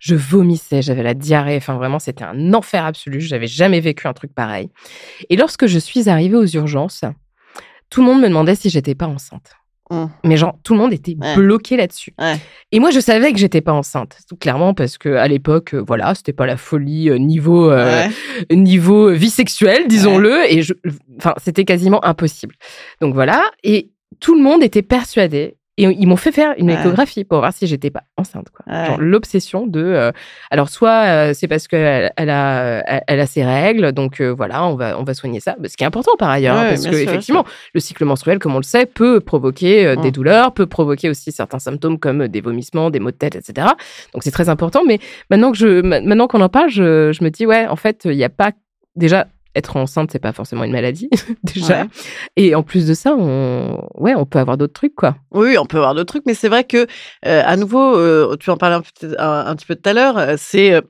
Je 0.00 0.14
vomissais, 0.14 0.82
j'avais 0.82 1.02
la 1.02 1.14
diarrhée, 1.14 1.56
enfin 1.56 1.74
vraiment 1.76 1.98
c'était 1.98 2.24
un 2.24 2.54
enfer 2.54 2.84
absolu, 2.84 3.20
j'avais 3.20 3.46
jamais 3.46 3.80
vécu 3.80 4.06
un 4.08 4.12
truc 4.14 4.34
pareil. 4.34 4.70
Et 5.30 5.36
lorsque 5.36 5.66
je 5.66 5.78
suis 5.78 6.08
arrivée 6.08 6.36
aux 6.36 6.46
urgences, 6.46 7.04
tout 7.90 8.00
le 8.00 8.06
monde 8.08 8.20
me 8.22 8.28
demandait 8.28 8.54
si 8.54 8.70
j'étais 8.70 8.94
pas 8.94 9.06
enceinte. 9.06 9.52
Mmh. 9.90 10.06
Mais 10.24 10.36
genre, 10.36 10.58
tout 10.64 10.72
le 10.74 10.80
monde 10.80 10.92
était 10.92 11.14
Ouais. 11.20 11.36
bloqué 11.36 11.76
là-dessus. 11.76 12.12
Ouais. 12.18 12.36
Et 12.72 12.80
moi, 12.80 12.90
je 12.90 12.98
savais 13.00 13.32
que 13.32 13.38
j'étais 13.38 13.60
pas 13.60 13.72
enceinte, 13.72 14.18
tout 14.28 14.36
clairement, 14.36 14.74
parce 14.74 14.98
que 14.98 15.10
à 15.14 15.28
l'époque, 15.28 15.74
euh, 15.74 15.84
voilà, 15.86 16.14
c'était 16.14 16.32
pas 16.32 16.46
la 16.46 16.56
folie 16.56 17.08
euh, 17.08 17.18
niveau 17.18 17.70
euh, 17.70 18.06
Ouais. 18.08 18.10
niveau 18.56 19.10
vie 19.12 19.30
sexuelle, 19.30 19.86
disons-le, 19.86 20.52
et 20.52 20.62
je, 20.62 20.74
enfin, 21.18 21.34
c'était 21.42 21.64
quasiment 21.64 22.04
impossible. 22.04 22.56
Donc 23.00 23.14
voilà, 23.14 23.44
et 23.62 23.90
tout 24.18 24.34
le 24.34 24.42
monde 24.42 24.62
était 24.62 24.82
persuadé. 24.82 25.56
Et 25.78 25.82
ils 25.84 26.06
m'ont 26.06 26.16
fait 26.16 26.32
faire 26.32 26.54
une 26.56 26.70
échographie 26.70 27.24
pour 27.24 27.38
voir 27.38 27.52
si 27.52 27.66
j'étais 27.66 27.90
pas 27.90 28.02
enceinte. 28.16 28.46
Quoi. 28.50 28.64
Genre 28.86 28.98
l'obsession 29.00 29.66
de. 29.66 29.80
euh, 29.84 30.10
alors 30.50 30.70
soit 30.70 31.04
euh, 31.06 31.32
c'est 31.34 31.48
parce 31.48 31.68
qu'elle 31.68 32.10
elle 32.16 32.30
a, 32.30 33.02
elle, 33.06 33.20
a 33.20 33.26
ses 33.26 33.44
règles, 33.44 33.92
donc 33.92 34.20
euh, 34.22 34.30
voilà, 34.32 34.64
on 34.66 34.74
va 34.74 34.98
on 34.98 35.02
va 35.04 35.12
soigner 35.12 35.38
ça. 35.40 35.54
Ce 35.66 35.76
qui 35.76 35.84
est 35.84 35.86
important 35.86 36.12
par 36.18 36.30
ailleurs, 36.30 36.56
hein, 36.56 36.66
parce 36.70 36.84
que 36.86 36.92
sûr, 36.96 37.08
effectivement, 37.08 37.44
le 37.74 37.80
cycle 37.80 38.04
menstruel, 38.06 38.38
comme 38.38 38.54
on 38.54 38.58
le 38.58 38.62
sait, 38.64 38.86
peut 38.86 39.20
provoquer 39.20 39.96
des 39.96 40.08
Mm. 40.08 40.12
douleurs, 40.12 40.54
peut 40.54 40.66
provoquer 40.66 41.10
aussi 41.10 41.30
certains 41.30 41.58
symptômes 41.58 41.98
comme 41.98 42.26
des 42.28 42.40
vomissements, 42.40 42.88
des 42.90 42.98
maux 43.00 43.10
de 43.10 43.16
tête, 43.16 43.36
etc. 43.36 43.68
Donc 44.14 44.22
c'est 44.22 44.30
très 44.30 44.48
important. 44.48 44.82
Mais 44.86 44.98
maintenant 45.30 45.52
que 45.52 45.58
je, 45.58 45.82
maintenant 45.82 46.26
qu'on 46.26 46.40
en 46.40 46.48
parle, 46.48 46.70
je, 46.70 47.12
je 47.12 47.22
me 47.22 47.28
dis 47.30 47.44
ouais, 47.44 47.66
en 47.66 47.76
fait, 47.76 48.02
il 48.06 48.16
n'y 48.16 48.24
a 48.24 48.30
pas 48.30 48.52
déjà 48.94 49.26
être 49.56 49.76
enceinte, 49.76 50.10
c'est 50.12 50.18
pas 50.20 50.32
forcément 50.32 50.64
une 50.64 50.72
maladie 50.72 51.08
déjà. 51.42 51.82
Ouais. 51.82 51.88
Et 52.36 52.54
en 52.54 52.62
plus 52.62 52.86
de 52.86 52.94
ça, 52.94 53.14
on, 53.18 53.84
ouais, 53.96 54.14
on 54.14 54.26
peut 54.26 54.38
avoir 54.38 54.56
d'autres 54.56 54.72
trucs 54.74 54.94
quoi. 54.94 55.16
Oui, 55.32 55.56
on 55.58 55.66
peut 55.66 55.78
avoir 55.78 55.94
d'autres 55.94 56.12
trucs, 56.12 56.26
mais 56.26 56.34
c'est 56.34 56.48
vrai 56.48 56.64
que, 56.64 56.86
euh, 57.26 57.42
à 57.44 57.56
nouveau, 57.56 57.96
euh, 57.96 58.36
tu 58.38 58.50
en 58.50 58.56
parlais 58.56 58.76
un, 58.76 58.82
peu- 58.82 59.16
un, 59.18 59.46
un 59.46 59.56
petit 59.56 59.66
peu 59.66 59.74
tout 59.74 59.88
à 59.88 59.92
l'heure, 59.92 60.18
euh, 60.18 60.34
c'est 60.38 60.72
euh, 60.74 60.80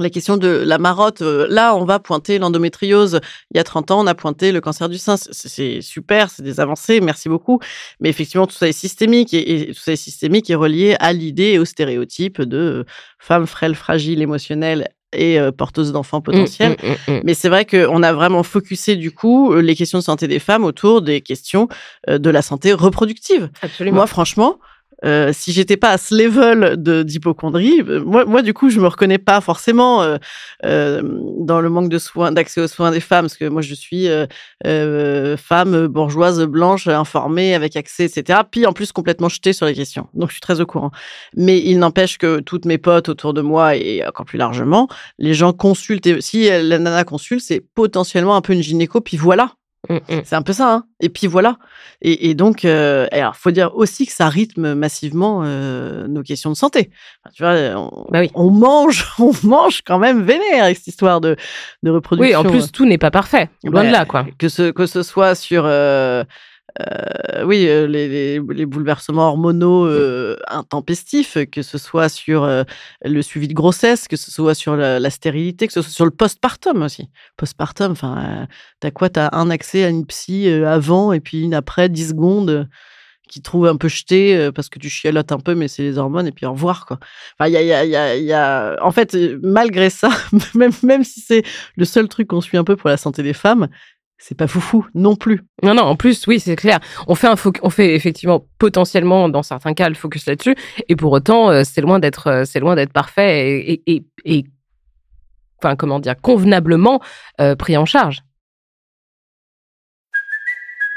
la 0.00 0.10
question 0.10 0.36
de 0.36 0.46
la 0.46 0.78
marotte. 0.78 1.22
Là, 1.22 1.74
on 1.74 1.84
va 1.84 1.98
pointer 1.98 2.38
l'endométriose. 2.38 3.18
Il 3.52 3.56
y 3.56 3.60
a 3.60 3.64
30 3.64 3.90
ans, 3.90 4.00
on 4.00 4.06
a 4.06 4.14
pointé 4.14 4.52
le 4.52 4.60
cancer 4.60 4.88
du 4.88 4.96
sein. 4.96 5.16
C'est- 5.16 5.80
super, 5.80 6.30
c'est 6.30 6.44
des 6.44 6.60
avancées, 6.60 7.00
merci 7.00 7.28
beaucoup. 7.28 7.58
Mais 7.98 8.08
effectivement, 8.08 8.46
tout 8.46 8.54
ça 8.54 8.68
est 8.68 8.72
systémique 8.72 9.34
et, 9.34 9.62
et 9.62 9.66
tout 9.74 9.80
ça 9.80 9.90
est 9.90 9.96
systémique 9.96 10.48
et 10.50 10.54
relié 10.54 10.94
à 11.00 11.12
l'idée 11.12 11.54
et 11.54 11.58
au 11.58 11.64
stéréotype 11.64 12.40
de 12.42 12.84
femme 13.18 13.48
frêle, 13.48 13.74
fragile, 13.74 14.22
émotionnelle 14.22 14.88
et 15.12 15.38
euh, 15.38 15.50
porteuse 15.50 15.92
d'enfants 15.92 16.20
potentiels. 16.20 16.76
Mm, 16.82 16.86
mm, 16.86 16.90
mm, 16.90 17.16
mm. 17.18 17.20
Mais 17.24 17.34
c'est 17.34 17.48
vrai 17.48 17.64
qu'on 17.64 18.02
a 18.02 18.12
vraiment 18.12 18.42
focusé 18.42 18.96
du 18.96 19.10
coup 19.10 19.52
euh, 19.52 19.60
les 19.60 19.74
questions 19.74 19.98
de 19.98 20.04
santé 20.04 20.28
des 20.28 20.38
femmes 20.38 20.64
autour 20.64 21.02
des 21.02 21.20
questions 21.20 21.68
euh, 22.08 22.18
de 22.18 22.30
la 22.30 22.42
santé 22.42 22.72
reproductive. 22.72 23.50
Absolument. 23.62 23.96
Moi, 23.96 24.06
franchement, 24.06 24.58
euh, 25.04 25.32
si 25.32 25.52
j'étais 25.52 25.76
pas 25.76 25.90
à 25.90 25.98
ce 25.98 26.14
level 26.14 26.82
de 26.82 27.02
d'hypochondrie, 27.02 27.82
euh, 27.86 28.02
moi, 28.04 28.24
moi, 28.24 28.42
du 28.42 28.52
coup, 28.52 28.68
je 28.70 28.80
me 28.80 28.86
reconnais 28.86 29.18
pas 29.18 29.40
forcément 29.40 30.02
euh, 30.02 30.16
euh, 30.64 31.02
dans 31.38 31.60
le 31.60 31.68
manque 31.70 31.88
de 31.88 31.98
soins, 31.98 32.32
d'accès 32.32 32.60
aux 32.60 32.66
soins 32.66 32.90
des 32.90 33.00
femmes, 33.00 33.26
parce 33.26 33.36
que 33.36 33.44
moi, 33.48 33.62
je 33.62 33.74
suis 33.74 34.08
euh, 34.08 34.26
euh, 34.66 35.36
femme 35.36 35.86
bourgeoise 35.86 36.42
blanche, 36.44 36.88
informée, 36.88 37.54
avec 37.54 37.76
accès, 37.76 38.06
etc. 38.06 38.40
Puis 38.50 38.66
en 38.66 38.72
plus 38.72 38.90
complètement 38.90 39.28
jetée 39.28 39.52
sur 39.52 39.66
les 39.66 39.74
questions. 39.74 40.08
Donc, 40.14 40.30
je 40.30 40.34
suis 40.34 40.40
très 40.40 40.60
au 40.60 40.66
courant. 40.66 40.90
Mais 41.36 41.58
il 41.58 41.78
n'empêche 41.78 42.18
que 42.18 42.40
toutes 42.40 42.64
mes 42.64 42.78
potes 42.78 43.08
autour 43.08 43.34
de 43.34 43.40
moi 43.40 43.76
et 43.76 44.04
encore 44.06 44.26
plus 44.26 44.38
largement, 44.38 44.88
les 45.18 45.34
gens 45.34 45.52
consultent. 45.52 46.06
Et 46.06 46.20
si 46.20 46.48
la 46.48 46.78
nana 46.78 47.04
consulte, 47.04 47.42
c'est 47.44 47.60
potentiellement 47.60 48.34
un 48.34 48.40
peu 48.40 48.52
une 48.52 48.62
gynéco. 48.62 49.00
Puis 49.00 49.16
voilà. 49.16 49.52
Mm, 49.88 49.94
mm. 49.94 50.20
C'est 50.24 50.36
un 50.36 50.42
peu 50.42 50.52
ça, 50.52 50.72
hein. 50.72 50.84
Et 51.00 51.08
puis 51.08 51.26
voilà. 51.26 51.56
Et, 52.02 52.30
et 52.30 52.34
donc, 52.34 52.64
euh, 52.64 53.06
alors, 53.10 53.36
faut 53.36 53.50
dire 53.50 53.74
aussi 53.74 54.06
que 54.06 54.12
ça 54.12 54.28
rythme 54.28 54.74
massivement 54.74 55.42
euh, 55.44 56.06
nos 56.08 56.22
questions 56.22 56.50
de 56.50 56.56
santé. 56.56 56.90
Enfin, 57.24 57.32
tu 57.34 57.42
vois, 57.42 57.80
on, 57.80 58.06
Bah 58.10 58.20
oui. 58.20 58.30
on 58.34 58.50
mange, 58.50 59.06
on 59.18 59.32
mange 59.42 59.82
quand 59.82 59.98
même 59.98 60.22
vénère 60.22 60.64
avec 60.64 60.76
cette 60.76 60.88
histoire 60.88 61.20
de, 61.20 61.36
de 61.82 61.90
reproduction. 61.90 62.40
Oui, 62.40 62.46
en 62.46 62.50
plus, 62.50 62.70
tout 62.72 62.84
n'est 62.86 62.98
pas 62.98 63.10
parfait. 63.10 63.48
Loin 63.64 63.84
de 63.84 63.90
là, 63.90 64.04
quoi. 64.04 64.26
Que 64.38 64.48
ce, 64.48 64.70
que 64.70 64.86
ce 64.86 65.02
soit 65.02 65.34
sur, 65.34 65.64
euh, 65.66 66.24
euh, 66.80 67.44
oui, 67.44 67.66
euh, 67.68 67.86
les, 67.86 68.66
bouleversements 68.66 69.28
hormonaux 69.28 69.86
euh, 69.86 70.36
intempestifs, 70.48 71.36
que 71.50 71.62
ce 71.62 71.78
soit 71.78 72.08
sur 72.08 72.48
le 73.04 73.22
suivi 73.22 73.48
de 73.48 73.54
grossesse, 73.54 74.08
que 74.08 74.16
ce 74.16 74.30
soit 74.30 74.54
sur 74.54 74.76
la, 74.76 75.10
stérilité, 75.10 75.66
que 75.66 75.72
ce 75.72 75.82
soit 75.82 75.92
sur 75.92 76.04
le 76.04 76.10
postpartum 76.10 76.82
aussi. 76.82 77.10
Postpartum, 77.36 77.92
enfin, 77.92 78.46
t'as 78.80 78.90
quoi? 78.90 79.08
T'as 79.08 79.30
un 79.32 79.50
accès 79.50 79.84
à 79.84 79.88
une 79.88 80.06
psy 80.06 80.48
avant 80.48 81.12
et 81.12 81.20
puis 81.20 81.42
une 81.42 81.54
après, 81.54 81.88
10 81.88 82.10
secondes. 82.10 82.68
qui 83.28 83.42
trouve 83.42 83.66
un 83.66 83.76
peu 83.76 83.88
jeté 83.88 84.50
parce 84.54 84.70
que 84.70 84.78
tu 84.78 84.88
chialotes 84.88 85.32
un 85.32 85.38
peu, 85.38 85.54
mais 85.54 85.68
c'est 85.68 85.82
les 85.82 85.98
hormones, 85.98 86.26
et 86.26 86.32
puis 86.32 86.46
au 86.46 86.52
revoir, 86.52 86.86
quoi. 86.86 86.98
Enfin, 87.38 87.50
il 87.50 87.52
y 87.52 87.58
a, 87.58 87.62
y 87.62 87.94
a, 87.94 88.16
y 88.16 88.24
y 88.24 88.32
a- 88.32 88.78
En 88.80 88.90
fait, 88.90 89.14
malgré 89.42 89.90
ça, 89.90 90.08
même, 90.54 90.72
même 90.82 91.04
si 91.04 91.20
c'est 91.20 91.42
le 91.76 91.84
seul 91.84 92.08
truc 92.08 92.28
qu'on 92.28 92.40
suit 92.40 92.56
un 92.56 92.64
peu 92.64 92.74
pour 92.76 92.88
la 92.88 92.96
santé 92.96 93.22
des 93.22 93.34
femmes, 93.34 93.68
c'est 94.18 94.36
pas 94.36 94.46
foufou 94.48 94.86
non 94.94 95.16
plus. 95.16 95.42
Non, 95.62 95.74
non, 95.74 95.82
en 95.84 95.96
plus, 95.96 96.26
oui, 96.26 96.40
c'est 96.40 96.56
clair. 96.56 96.80
On 97.06 97.14
fait, 97.14 97.28
un 97.28 97.36
on 97.62 97.70
fait 97.70 97.94
effectivement 97.94 98.44
potentiellement, 98.58 99.28
dans 99.28 99.42
certains 99.44 99.74
cas, 99.74 99.88
le 99.88 99.94
focus 99.94 100.26
là-dessus. 100.26 100.56
Et 100.88 100.96
pour 100.96 101.12
autant, 101.12 101.50
euh, 101.50 101.62
c'est 101.64 101.80
loin 101.80 101.98
d'être 102.00 102.26
euh, 102.26 102.44
loin 102.60 102.74
d'être 102.74 102.92
parfait 102.92 103.60
et, 103.60 103.72
et, 103.86 103.94
et, 103.94 104.04
et- 104.24 104.44
enfin, 105.62 105.76
comment 105.76 105.98
dire, 106.00 106.14
convenablement 106.20 107.00
euh, 107.40 107.54
pris 107.56 107.76
en 107.76 107.84
charge. 107.86 108.20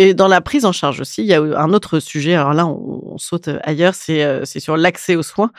Et 0.00 0.14
dans 0.14 0.28
la 0.28 0.40
prise 0.40 0.64
en 0.64 0.70
charge 0.70 1.00
aussi, 1.00 1.22
il 1.22 1.26
y 1.26 1.34
a 1.34 1.42
un 1.42 1.72
autre 1.72 1.98
sujet. 1.98 2.34
Alors 2.34 2.54
là, 2.54 2.68
on, 2.68 3.18
saute 3.18 3.50
ailleurs, 3.64 3.96
c'est 3.96 4.22
euh, 4.22 4.44
c'est 4.44 4.60
sur 4.60 4.76
l'accès 4.76 5.16
aux 5.16 5.24
soins. 5.24 5.50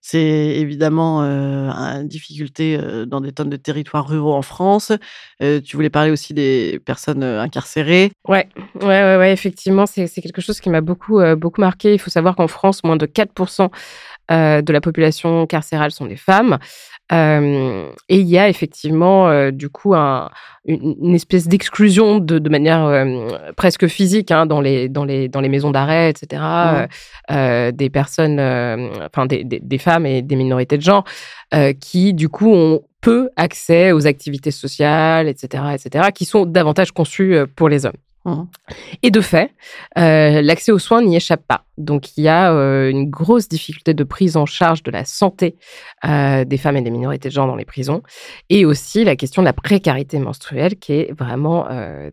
C'est 0.00 0.20
évidemment 0.20 1.20
une 1.20 2.08
difficulté 2.08 2.78
dans 3.06 3.20
des 3.20 3.32
tonnes 3.32 3.50
de 3.50 3.56
territoires 3.56 4.08
ruraux 4.08 4.34
en 4.34 4.42
France. 4.42 4.92
Tu 5.40 5.76
voulais 5.76 5.90
parler 5.90 6.10
aussi 6.10 6.32
des 6.32 6.80
personnes 6.84 7.22
incarcérées. 7.22 8.10
Ouais, 8.26 8.48
ouais, 8.80 8.86
ouais, 8.86 9.16
ouais, 9.16 9.32
effectivement, 9.32 9.86
c'est 9.86 10.08
quelque 10.08 10.40
chose 10.40 10.60
qui 10.60 10.70
m'a 10.70 10.80
beaucoup, 10.80 11.20
beaucoup 11.36 11.60
marqué. 11.60 11.92
Il 11.92 11.98
faut 11.98 12.10
savoir 12.10 12.34
qu'en 12.36 12.48
France, 12.48 12.82
moins 12.82 12.96
de 12.96 13.06
4% 13.06 13.70
euh, 14.30 14.62
de 14.62 14.72
la 14.72 14.80
population 14.80 15.46
carcérale 15.46 15.90
sont 15.90 16.06
des 16.06 16.16
femmes. 16.16 16.58
Euh, 17.12 17.90
et 18.08 18.20
il 18.20 18.28
y 18.28 18.38
a 18.38 18.48
effectivement, 18.48 19.28
euh, 19.28 19.50
du 19.50 19.68
coup, 19.68 19.96
un, 19.96 20.30
une, 20.64 20.94
une 21.02 21.14
espèce 21.16 21.48
d'exclusion 21.48 22.20
de, 22.20 22.38
de 22.38 22.48
manière 22.48 22.84
euh, 22.84 23.26
presque 23.56 23.88
physique 23.88 24.30
hein, 24.30 24.46
dans, 24.46 24.60
les, 24.60 24.88
dans, 24.88 25.04
les, 25.04 25.26
dans 25.28 25.40
les 25.40 25.48
maisons 25.48 25.72
d'arrêt, 25.72 26.10
etc. 26.10 26.42
euh, 27.32 27.72
des 27.72 27.90
personnes, 27.90 28.38
enfin 28.38 29.26
des, 29.26 29.42
des, 29.42 29.58
des 29.58 29.78
femmes 29.78 29.89
et 30.06 30.22
des 30.22 30.36
minorités 30.36 30.76
de 30.76 30.82
genre 30.82 31.04
euh, 31.54 31.72
qui, 31.72 32.14
du 32.14 32.28
coup, 32.28 32.52
ont 32.52 32.82
peu 33.00 33.30
accès 33.36 33.92
aux 33.92 34.06
activités 34.06 34.50
sociales, 34.50 35.28
etc., 35.28 35.64
etc., 35.74 36.10
qui 36.14 36.24
sont 36.24 36.44
davantage 36.44 36.92
conçues 36.92 37.34
euh, 37.34 37.46
pour 37.46 37.68
les 37.68 37.86
hommes. 37.86 37.96
Mhm. 38.24 38.48
Et 39.02 39.10
de 39.10 39.20
fait, 39.20 39.52
euh, 39.98 40.42
l'accès 40.42 40.72
aux 40.72 40.78
soins 40.78 41.02
n'y 41.02 41.16
échappe 41.16 41.46
pas. 41.46 41.64
Donc 41.78 42.16
il 42.16 42.24
y 42.24 42.28
a 42.28 42.52
euh, 42.52 42.90
une 42.90 43.08
grosse 43.08 43.48
difficulté 43.48 43.94
de 43.94 44.04
prise 44.04 44.36
en 44.36 44.44
charge 44.44 44.82
de 44.82 44.90
la 44.90 45.04
santé 45.06 45.56
euh, 46.04 46.44
des 46.44 46.58
femmes 46.58 46.76
et 46.76 46.82
des 46.82 46.90
minorités 46.90 47.30
de 47.30 47.34
genre 47.34 47.46
dans 47.46 47.56
les 47.56 47.64
prisons, 47.64 48.02
et 48.50 48.66
aussi 48.66 49.04
la 49.04 49.16
question 49.16 49.40
de 49.40 49.46
la 49.46 49.54
précarité 49.54 50.18
menstruelle 50.18 50.76
qui 50.76 50.92
est 50.92 51.12
vraiment 51.18 51.66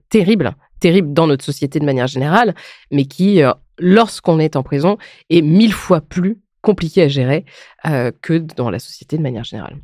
terrible, 0.10 0.56
terrible 0.80 1.13
dans 1.13 1.28
notre 1.28 1.44
société 1.44 1.80
de 1.80 1.86
manière 1.86 2.08
générale, 2.08 2.56
mais 2.92 3.06
qui, 3.06 3.42
lorsqu'on 3.78 4.40
est 4.40 4.56
en 4.56 4.63
prison, 4.63 4.98
est 5.30 5.42
mille 5.42 5.74
fois 5.74 6.02
plus 6.02 6.38
compliqué 6.67 7.03
à 7.03 7.08
gérer 7.08 7.45
euh, 7.86 8.12
que 8.21 8.34
dans 8.34 8.69
la 8.69 8.80
société 8.80 9.17
de 9.17 9.21
manière 9.21 9.45
générale. 9.45 9.77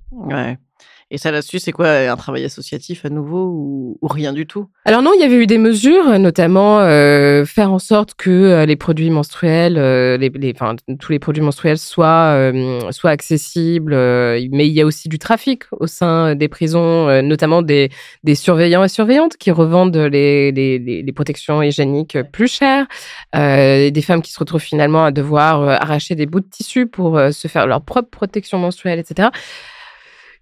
Et 1.13 1.19
ça 1.19 1.29
là-dessus, 1.29 1.59
c'est 1.59 1.71
quoi 1.71 1.89
un 1.91 2.15
travail 2.15 2.43
associatif 2.43 3.05
à 3.05 3.09
nouveau 3.09 3.45
ou, 3.45 3.97
ou 4.01 4.07
rien 4.07 4.33
du 4.33 4.47
tout? 4.47 4.65
Alors 4.85 5.03
non, 5.03 5.11
il 5.15 5.21
y 5.21 5.23
avait 5.23 5.35
eu 5.35 5.45
des 5.45 5.59
mesures, 5.59 6.17
notamment 6.17 6.79
euh, 6.79 7.45
faire 7.45 7.71
en 7.71 7.77
sorte 7.77 8.15
que 8.15 8.31
euh, 8.31 8.65
les 8.65 8.75
produits 8.75 9.11
menstruels, 9.11 9.77
euh, 9.77 10.17
les, 10.17 10.29
les- 10.29 10.53
enfin, 10.55 10.75
tous 10.99 11.11
les 11.11 11.19
produits 11.19 11.43
menstruels 11.43 11.77
soient, 11.77 12.33
euh, 12.33 12.89
soient 12.89 13.11
accessibles. 13.11 13.93
euh, 13.93 14.43
mais 14.51 14.67
il 14.67 14.73
y 14.73 14.81
a 14.81 14.87
aussi 14.87 15.07
du 15.07 15.19
trafic 15.19 15.65
au 15.71 15.85
sein 15.85 16.33
des 16.33 16.47
prisons, 16.47 17.07
euh, 17.07 17.21
notamment 17.21 17.61
des, 17.61 17.91
des 18.23 18.33
surveillants 18.33 18.83
et 18.83 18.89
surveillantes 18.89 19.37
qui 19.37 19.51
revendent 19.51 19.95
les, 19.95 20.51
les, 20.51 20.79
les, 20.79 21.03
les 21.03 21.11
protections 21.13 21.61
hygiéniques 21.61 22.17
plus 22.31 22.47
chères, 22.47 22.87
euh, 23.35 23.91
des 23.91 24.01
femmes 24.01 24.23
qui 24.23 24.31
se 24.31 24.39
retrouvent 24.39 24.59
finalement 24.61 25.05
à 25.05 25.11
devoir 25.11 25.61
euh, 25.61 25.75
arracher 25.79 26.15
des 26.15 26.25
bouts 26.25 26.39
de 26.39 26.49
tissu 26.49 26.87
pour 26.87 27.19
euh, 27.19 27.29
se 27.29 27.47
faire 27.47 27.67
leur 27.67 27.81
propre 27.81 28.09
protection 28.09 28.57
menstruelle, 28.57 28.97
etc 28.97 29.29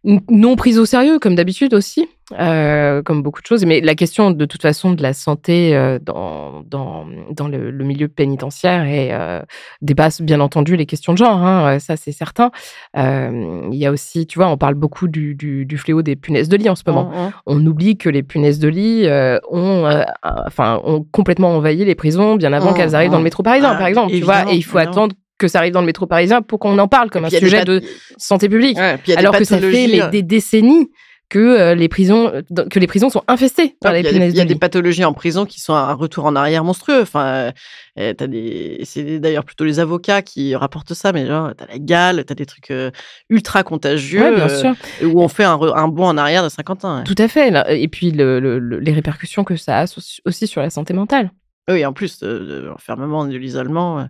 non 0.04 0.56
prise 0.56 0.80
au 0.80 0.86
sérieux, 0.86 1.20
comme 1.20 1.36
d'habitude 1.36 1.76
aussi, 1.76 2.08
euh, 2.40 3.04
comme 3.04 3.22
beaucoup 3.22 3.42
de 3.42 3.46
choses. 3.46 3.66
Mais 3.66 3.82
la 3.82 3.94
question, 3.94 4.32
de 4.32 4.46
toute 4.46 4.62
façon, 4.62 4.94
de 4.94 5.04
la 5.04 5.14
santé 5.14 5.76
euh, 5.76 6.00
dans, 6.02 6.64
dans, 6.66 7.06
dans 7.30 7.48
le, 7.48 7.70
le 7.70 7.84
milieu 7.86 8.08
pénitentiaire 8.08 8.86
et, 8.86 9.10
euh, 9.12 9.42
dépasse 9.82 10.22
bien 10.22 10.40
entendu 10.40 10.76
les 10.76 10.88
questions 10.88 11.14
de 11.14 11.20
genre, 11.20 11.38
hein, 11.46 11.78
ça 11.78 11.98
c'est 11.98 12.12
certain. 12.12 12.50
Il 12.96 13.76
y 13.78 13.86
a 13.86 13.92
aussi, 13.92 14.26
tu 14.26 14.40
vois, 14.40 14.48
on 14.48 14.58
parle 14.58 14.74
beaucoup 14.76 15.08
du, 15.08 15.36
du, 15.36 15.66
du 15.66 15.78
fléau 15.78 16.02
des 16.02 16.16
punaises 16.16 16.50
de 16.50 16.58
lit 16.58 16.70
en 16.70 16.76
ce 16.76 16.84
moment. 16.88 17.12
Mhm. 17.12 17.32
On 17.46 17.66
oublie 17.68 17.98
que 17.98 18.10
les 18.10 18.24
punaises 18.24 18.60
de 18.60 18.70
lit 18.70 19.08
ont, 19.52 20.04
enfin, 20.24 20.82
ont 20.84 21.06
complètement 21.12 21.56
envahi 21.56 21.86
les 21.86 21.96
prisons 21.96 22.36
bien 22.36 22.54
avant 22.54 22.72
Mmh, 22.72 22.74
qu'elles 22.76 22.96
arrivent 22.96 23.12
dans 23.12 23.18
le 23.18 23.22
mmh. 23.22 23.26
métro 23.26 23.44
parisien, 23.44 23.72
Ah, 23.74 23.78
par 23.78 23.88
exemple. 23.88 24.14
Tu 24.14 24.22
vois, 24.22 24.52
et 24.52 24.56
il 24.56 24.62
faut 24.64 24.78
attendre 24.78 25.16
que 25.41 25.47
ça 25.49 25.58
arrive 25.60 25.73
dans 25.73 25.82
le 25.82 25.86
métro 25.88 26.06
parisien 26.06 26.41
pour 26.41 26.60
qu'on 26.60 26.77
en 26.80 26.88
parle 26.88 27.10
comme 27.10 27.25
un 27.25 27.30
sujet 27.30 27.65
de 27.65 27.82
santé 28.17 28.47
publique 28.47 28.77
Ouais, 28.77 28.97
alors 29.17 29.36
que 29.36 29.43
ça 29.43 29.58
fait 29.60 29.88
mais, 29.88 30.01
euh, 30.01 30.10
des 30.10 30.21
décennies 30.23 30.89
que 31.30 31.39
euh, 31.39 31.75
les 31.75 31.88
prisons 31.88 32.30
que 32.69 32.77
les 32.77 32.88
prisons 32.88 33.10
sont 33.10 33.23
infestées 33.30 33.77
par 33.80 33.93
Ouais, 33.93 34.01
les 34.01 34.10
Il 34.10 34.17
y 34.36 34.41
a, 34.41 34.43
des, 34.43 34.51
y 34.51 34.54
a 34.54 34.60
pathologies 34.60 35.06
en 35.06 35.13
prison 35.13 35.45
qui 35.45 35.62
sont 35.62 35.73
un 35.73 35.93
retour 35.93 36.25
en 36.25 36.36
arrière 36.36 36.65
monstrueux. 36.65 36.99
Enfin, 37.01 37.54
euh, 37.97 38.13
des, 38.13 38.82
c'est 38.84 39.17
d'ailleurs 39.19 39.45
plutôt 39.45 39.63
les 39.63 39.80
avocats 39.80 40.21
qui 40.23 40.54
rapportent 40.58 40.93
ça, 40.93 41.13
mais 41.13 41.25
genre 41.25 41.51
t'as 41.58 41.67
la 41.67 41.80
gale, 41.80 42.25
t'as 42.25 42.36
des 42.36 42.45
trucs 42.45 42.69
euh, 42.71 42.91
ultra 43.30 43.63
contagieux, 43.63 44.21
Ouais, 44.23 44.36
bien 44.36 44.49
euh, 44.49 44.60
sûr, 44.60 44.75
où 45.08 45.21
on 45.23 45.30
fait 45.30 45.45
un, 45.45 45.58
bond 45.88 46.06
en 46.08 46.17
arrière 46.17 46.43
de 46.43 46.49
50 46.49 46.84
ans. 46.84 46.97
ouais. 46.97 47.04
tout 47.06 47.15
à 47.17 47.30
fait. 47.30 47.49
là. 47.49 47.71
Et 47.71 47.88
puis 47.88 48.12
le- 48.12 48.41
le- 48.41 48.60
le- 48.60 48.80
les 48.80 48.91
répercussions 48.91 49.45
que 49.45 49.56
ça 49.56 49.80
a 49.80 49.86
aussi 50.25 50.47
sur 50.47 50.60
la 50.62 50.69
santé 50.69 50.93
mentale. 50.93 51.32
Oui, 51.69 51.86
en 51.86 51.93
plus 51.93 52.21
l'enfermement, 52.23 53.25
de 53.25 53.38
l'isolement, 53.38 54.06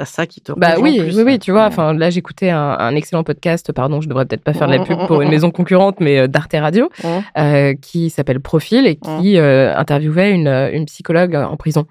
t'as 0.00 0.06
ça 0.06 0.26
qui 0.26 0.40
te. 0.40 0.52
Bah 0.52 0.76
oui, 0.80 0.98
plus, 0.98 1.18
oui, 1.18 1.22
oui, 1.26 1.38
tu 1.38 1.52
vois. 1.52 1.66
Enfin, 1.66 1.92
là, 1.92 2.08
j'écoutais 2.08 2.48
un, 2.48 2.76
un 2.78 2.96
excellent 2.96 3.22
podcast. 3.22 3.70
Pardon, 3.72 4.00
je 4.00 4.08
devrais 4.08 4.24
peut-être 4.24 4.42
pas 4.42 4.54
faire 4.54 4.66
de 4.66 4.72
la 4.72 4.82
pub 4.82 5.06
pour 5.06 5.20
une 5.22 5.28
maison 5.28 5.50
concurrente, 5.50 5.96
mais 6.00 6.20
euh, 6.20 6.26
d'Arte 6.26 6.56
Radio, 6.58 6.88
euh, 7.36 7.74
qui 7.80 8.08
s'appelle 8.08 8.40
Profil 8.40 8.86
et 8.86 8.96
qui 8.96 9.36
euh, 9.36 9.76
interviewait 9.76 10.32
une, 10.32 10.48
une 10.72 10.86
psychologue 10.86 11.34
en 11.34 11.56
prison, 11.56 11.86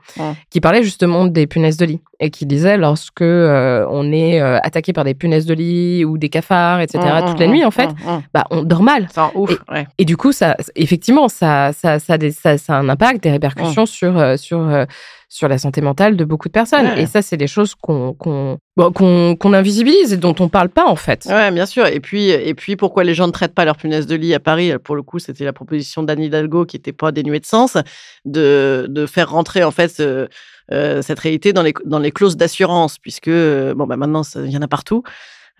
qui 0.50 0.60
parlait 0.60 0.82
justement 0.82 1.26
des 1.26 1.46
punaises 1.46 1.78
de 1.78 1.86
lit 1.86 2.02
et 2.20 2.32
qui 2.32 2.46
disait 2.46 2.78
lorsque 2.78 3.22
euh, 3.22 3.86
on 3.90 4.12
est 4.12 4.42
attaqué 4.42 4.92
par 4.92 5.04
des 5.04 5.14
punaises 5.14 5.46
de 5.46 5.54
lit 5.54 6.04
ou 6.04 6.18
des 6.18 6.30
cafards, 6.30 6.82
etc. 6.82 7.00
Toute 7.28 7.40
la 7.40 7.48
nuit, 7.48 7.64
en 7.64 7.72
fait, 7.72 7.90
bah 8.34 8.46
on 8.50 8.64
dort 8.64 8.84
mal. 8.84 9.08
C'est 9.14 9.20
un 9.20 9.32
ouf, 9.36 9.56
ouais. 9.72 9.86
Et 10.00 10.06
du 10.06 10.18
coup, 10.18 10.32
ça, 10.32 10.58
effectivement, 10.76 11.28
ça, 11.28 11.74
ça, 11.74 12.00
ça, 12.00 12.18
ça, 12.32 12.58
ça 12.58 12.76
a 12.76 12.80
un 12.80 12.90
impact, 12.90 13.24
des 13.24 13.32
répercussions 13.32 13.86
sur, 13.86 14.40
sur, 14.40 14.68
sur 15.32 15.48
la 15.48 15.60
santé 15.60 15.80
mentale 15.82 16.18
de 16.18 16.26
beaucoup 16.26 16.48
de 16.48 16.54
personnes. 16.54 16.88
Ouais. 16.88 17.04
Et 17.04 17.06
ça, 17.06 17.22
c'est 17.22 17.38
des 17.38 17.46
choses 17.48 17.76
qu'on 17.76 18.16
bon, 18.76 19.54
invisibilise 19.54 20.12
et 20.12 20.18
dont 20.18 20.36
on 20.40 20.50
parle 20.50 20.70
pas, 20.70 20.88
en 20.88 20.96
fait. 20.96 21.26
Ouais, 21.30 21.52
bien 21.52 21.68
sûr. 21.68 21.86
Et 21.86 22.00
puis, 22.00 22.30
et 22.30 22.54
puis, 22.56 22.76
pourquoi 22.76 23.04
les 23.04 23.14
gens 23.14 23.28
ne 23.28 23.32
traitent 23.32 23.54
pas 23.54 23.64
leurs 23.64 23.78
punaises 23.78 24.08
de 24.08 24.16
lit 24.16 24.34
à 24.34 24.40
Paris? 24.40 24.74
Pour 24.84 24.96
le 24.96 25.04
coup, 25.04 25.20
c'était 25.20 25.46
la 25.46 25.54
proposition 25.54 26.02
d'Anne 26.02 26.24
Hidalgo 26.24 26.66
qui 26.66 26.78
n'était 26.78 26.94
pas 26.94 27.12
dénuée 27.12 27.40
de 27.40 27.46
sens, 27.46 27.78
de, 28.26 28.88
de 28.90 29.06
faire 29.06 29.30
rentrer 29.30 29.64
en 29.64 29.72
fait 29.72 29.90
ce- 29.90 30.28
euh, 30.72 31.02
cette 31.04 31.20
réalité 31.20 31.54
dans 31.54 31.64
les, 31.64 31.74
dans 31.86 32.00
les 32.00 32.12
clauses 32.12 32.36
d'assurance, 32.36 32.98
puisque 32.98 33.28
euh, 33.28 33.76
bon, 33.76 33.86
bah, 33.86 33.98
maintenant, 33.98 34.24
il 34.36 34.52
y 34.52 34.58
en 34.58 34.62
a 34.64 34.68
partout. 34.68 35.04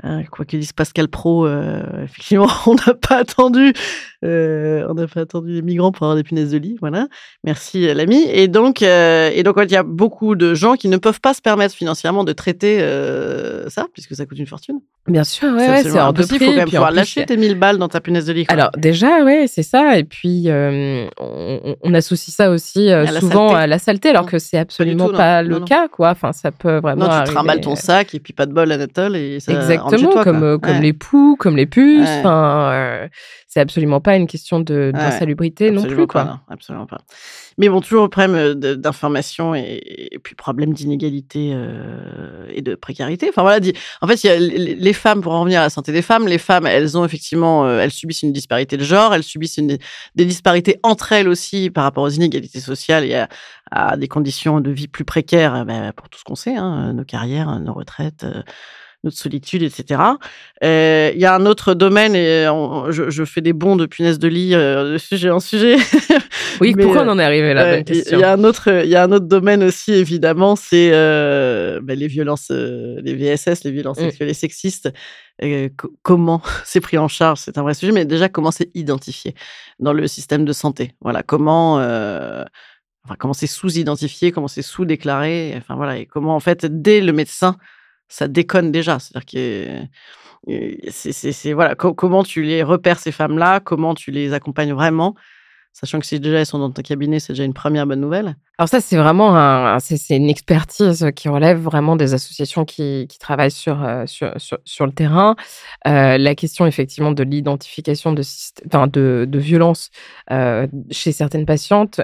Hein, 0.02 0.24
quoi 0.32 0.46
que 0.46 0.56
dise 0.56 0.72
Pascal 0.72 1.10
Pro, 1.10 1.46
euh, 1.46 1.82
effectivement, 2.04 2.48
on 2.68 2.76
n'a 2.76 2.94
pas 2.94 3.18
attendu, 3.18 3.74
euh, 4.24 4.86
on 4.90 4.94
n'a 4.94 5.08
pas 5.08 5.22
attendu 5.22 5.52
les 5.52 5.62
migrants 5.62 5.92
pour 5.92 6.04
avoir 6.04 6.16
des 6.16 6.24
punaises 6.24 6.52
de 6.52 6.58
lit, 6.58 6.78
voilà. 6.80 7.08
Merci 7.44 7.88
euh, 7.88 7.94
l'ami. 7.94 8.24
Et 8.32 8.48
donc, 8.48 8.82
euh, 8.82 9.30
et 9.34 9.44
donc, 9.44 9.58
ouais, 9.58 9.66
il 9.66 9.72
y 9.72 9.76
a 9.76 9.84
beaucoup 9.84 10.36
de 10.36 10.54
gens 10.54 10.76
qui 10.76 10.88
ne 10.88 10.96
peuvent 10.96 11.20
pas 11.20 11.34
se 11.34 11.42
permettre 11.42 11.76
financièrement 11.76 12.24
de 12.24 12.32
traiter 12.32 12.80
ça, 13.68 13.88
puisque 13.94 14.16
ça 14.16 14.26
coûte 14.26 14.40
une 14.40 14.48
fortune. 14.48 14.80
Bien 15.08 15.24
sûr, 15.24 15.52
ouais, 15.54 15.84
C'est 15.84 15.92
ouais, 15.92 16.00
hors 16.00 16.14
de 16.14 16.24
prix. 16.24 16.36
Il 16.36 16.40
faut 16.40 16.46
quand 16.52 16.58
même 16.58 16.70
pouvoir 16.70 16.90
plus, 16.90 16.96
lâcher 16.96 17.26
tes 17.26 17.36
1000 17.36 17.56
balles 17.56 17.78
dans 17.78 17.88
ta 17.88 18.00
punaise 18.00 18.26
de 18.26 18.34
lit. 18.34 18.46
quoi. 18.46 18.54
Alors 18.54 18.72
déjà, 18.78 19.24
ouais, 19.24 19.46
c'est 19.48 19.64
ça. 19.64 19.98
Et 19.98 20.04
puis 20.06 20.48
on, 20.50 21.94
associe 21.94 22.34
ça 22.34 22.52
aussi 22.52 22.90
À 22.90 23.20
souvent 23.20 23.54
à 23.54 23.68
la 23.68 23.80
saleté, 23.80 24.10
alors 24.10 24.24
Non, 24.24 24.30
que 24.30 24.40
c'est 24.40 24.58
absolument 24.58 25.08
tout, 25.10 25.16
pas 25.16 25.44
Non, 25.44 25.50
le 25.50 25.60
non. 25.60 25.66
cas, 25.66 25.88
quoi. 25.90 26.12
Enfin, 26.12 26.32
ça 26.32 26.52
peut 26.52 26.78
vraiment 26.78 27.04
non, 27.04 27.10
tu 27.10 27.16
arriver. 27.16 27.34
trimbales 27.34 27.62
ton 27.62 27.76
sac 27.76 28.16
et 28.16 28.20
puis 28.20 28.32
pas 28.32 28.46
de 28.46 28.54
bol, 28.54 28.72
Anatole, 28.72 29.16
et 29.18 29.40
ça 29.40 29.52
chez 29.89 29.89
Exactement, 29.94 30.12
toi, 30.14 30.24
comme, 30.24 30.44
euh, 30.44 30.58
comme 30.58 30.76
Ouais, 30.78 30.82
les 30.82 30.94
poux, 30.94 31.36
comme 31.38 31.56
les 31.58 31.66
puces. 31.66 32.08
Ouais. 32.08 32.24
Euh, 32.26 33.08
c'est 33.48 33.60
absolument 33.60 34.00
pas 34.00 34.16
une 34.16 34.28
question 34.28 34.60
de- 34.60 34.92
d'insalubrité 34.94 35.72
non 35.72 35.82
plus, 35.84 36.06
quoi. 36.06 36.24
non, 36.24 36.40
absolument 36.50 36.86
pas. 36.86 37.00
Mais 37.58 37.68
bon, 37.68 37.82
toujours 37.82 38.08
problème 38.10 38.36
euh, 38.36 38.76
d'information 38.76 39.56
et, 39.56 39.82
et 40.12 40.20
puis 40.20 40.36
problème 40.36 40.72
d'inégalité 40.74 41.52
euh, 41.54 42.46
et 42.54 42.62
de 42.62 42.76
précarité. 42.76 43.28
Enfin 43.30 43.42
voilà, 43.42 43.60
dit, 43.60 43.74
en 44.02 44.08
fait, 44.08 44.24
il 44.24 44.28
y 44.28 44.30
a 44.30 44.38
les 44.40 44.94
femmes, 44.94 45.22
pour 45.22 45.34
en 45.34 45.40
revenir 45.42 45.60
à 45.62 45.64
la 45.64 45.70
santé 45.70 45.92
des 45.92 46.02
femmes, 46.04 46.28
les 46.28 46.38
femmes, 46.38 46.68
elles 46.68 46.98
ont 46.98 47.04
effectivement, 47.04 47.68
elles 47.70 47.92
subissent 47.92 48.22
une 48.24 48.34
disparité 48.34 48.78
de 48.78 48.84
genre, 48.84 49.14
elles 49.16 49.24
subissent 49.24 49.58
une, 49.58 49.78
des 50.16 50.26
disparités 50.26 50.80
entre 50.84 51.12
elles 51.12 51.28
aussi 51.28 51.70
par 51.72 51.84
rapport 51.86 52.04
aux 52.04 52.10
inégalités 52.10 52.60
sociales 52.60 53.04
et 53.06 53.16
à, 53.16 53.30
à 53.72 53.98
des 53.98 54.08
conditions 54.08 54.62
de 54.62 54.70
vie 54.70 54.88
plus 54.88 55.06
précaires 55.06 55.66
ben, 55.66 55.92
pour 55.94 56.08
tout 56.10 56.20
ce 56.20 56.24
qu'on 56.24 56.36
sait, 56.36 56.56
hein, 56.56 56.94
nos 56.94 57.04
carrières, 57.04 57.60
nos 57.60 57.74
retraites. 57.74 58.24
euh, 58.24 58.42
notre 59.04 59.18
solitude, 59.18 59.64
etc. 59.64 60.02
Euh, 60.64 61.12
Il 61.16 61.20
y 61.22 61.26
a 61.26 61.34
un 61.34 61.46
autre 61.46 61.74
domaine, 61.74 62.16
et 62.16 62.48
on- 62.50 62.92
je, 62.92 63.10
je 63.10 63.24
fais 63.24 63.42
des 63.42 63.54
bonds 63.54 63.76
de 63.78 63.86
punaise 63.86 64.20
de 64.20 64.28
lit 64.28 64.54
euh, 64.54 64.94
de 64.94 64.98
sujet 65.10 65.30
en 65.30 65.40
sujet. 65.40 65.78
Oui, 66.60 66.74
Mais, 66.76 66.84
pourquoi 66.84 67.02
euh, 67.04 67.06
on 67.06 67.10
en 67.12 67.20
est 67.20 67.24
arrivé 67.24 67.54
là 67.54 67.78
Il 67.78 67.84
question. 67.86 68.20
y 68.20 68.24
a 68.24 68.34
un 68.34 68.44
autre, 68.44 68.68
il 68.84 68.90
y 68.90 68.96
a 68.96 69.04
un 69.04 69.12
autre 69.12 69.28
domaine 69.28 69.64
aussi 69.64 69.94
évidemment, 69.94 70.56
c'est 70.58 70.90
euh, 70.94 71.80
ben, 71.82 71.98
les 71.98 72.08
violences, 72.08 72.50
euh, 72.52 73.00
les 73.02 73.16
VSS, 73.16 73.64
les 73.64 73.72
violences 73.72 74.00
Mm. 74.00 74.02
sexuelles 74.10 74.30
et 74.30 74.34
sexistes. 74.34 74.90
Euh, 75.42 75.70
co- 75.78 75.94
comment 76.04 76.42
c'est 76.66 76.82
pris 76.82 76.98
en 76.98 77.08
charge, 77.08 77.40
c'est 77.40 77.58
un 77.58 77.62
vrai 77.62 77.74
sujet, 77.74 77.94
mais 77.94 78.04
déjà 78.06 78.28
comment 78.28 78.52
c'est 78.52 78.70
identifié 78.76 79.34
dans 79.80 79.94
le 79.94 80.06
système 80.08 80.44
de 80.44 80.52
santé? 80.52 80.92
Voilà, 81.00 81.24
comment, 81.24 81.80
euh, 81.80 82.44
enfin 83.06 83.16
comment 83.18 83.34
c'est 83.34 83.48
sous-identifié, 83.48 84.34
comment 84.34 84.50
c'est 84.50 84.62
sous-déclaré. 84.62 85.54
Enfin 85.56 85.76
voilà, 85.76 85.98
et 85.98 86.06
comment 86.06 86.36
en 86.36 86.42
fait 86.42 86.66
dès 86.66 87.00
le 87.00 87.14
médecin 87.14 87.56
ça 88.10 88.28
déconne 88.28 88.72
déjà. 88.72 89.00
C'est-à-dire 89.00 89.26
que 89.26 89.88
c'est, 90.92 91.54
voilà, 91.54 91.76
co- 91.76 91.94
comment 91.94 92.24
tu 92.24 92.42
les 92.42 92.64
repères 92.64 93.00
ces 93.00 93.12
femmes-là, 93.12 93.60
comment 93.60 93.94
tu 93.94 94.12
les 94.12 94.34
accompagnes 94.34 94.74
vraiment, 94.74 95.16
sachant 95.74 96.00
que 96.00 96.06
si 96.06 96.20
déjà 96.20 96.40
elles 96.40 96.46
sont 96.46 96.60
dans 96.60 96.72
ton 96.72 96.82
cabinet, 96.82 97.20
c'est 97.20 97.34
déjà 97.34 97.44
une 97.44 97.54
première 97.54 97.86
bonne 97.86 98.02
nouvelle. 98.02 98.36
Alors 98.58 98.68
ça, 98.68 98.82
c'est 98.82 98.98
vraiment 98.98 99.36
un, 99.36 99.80
c'est, 99.80 100.16
une 100.16 100.30
expertise 100.30 101.12
qui 101.16 101.30
relève 101.30 101.60
vraiment 101.60 101.96
des 101.96 102.14
associations 102.14 102.66
qui, 102.66 103.08
travaillent 103.20 103.52
sur, 103.52 103.84
euh, 103.84 104.06
sur, 104.06 104.34
sur, 104.38 104.58
sur 104.66 104.86
le 104.86 104.92
terrain. 104.92 105.36
Euh, 105.88 106.18
la 106.18 106.36
question 106.36 106.66
effectivement 106.66 107.12
de 107.12 107.24
l'identification 107.24 108.12
de, 108.12 108.24
de, 108.88 109.26
de 109.26 109.40
violence 109.40 109.92
euh, 110.32 110.68
chez 110.92 111.12
certaines 111.12 111.46
patientes. 111.46 112.02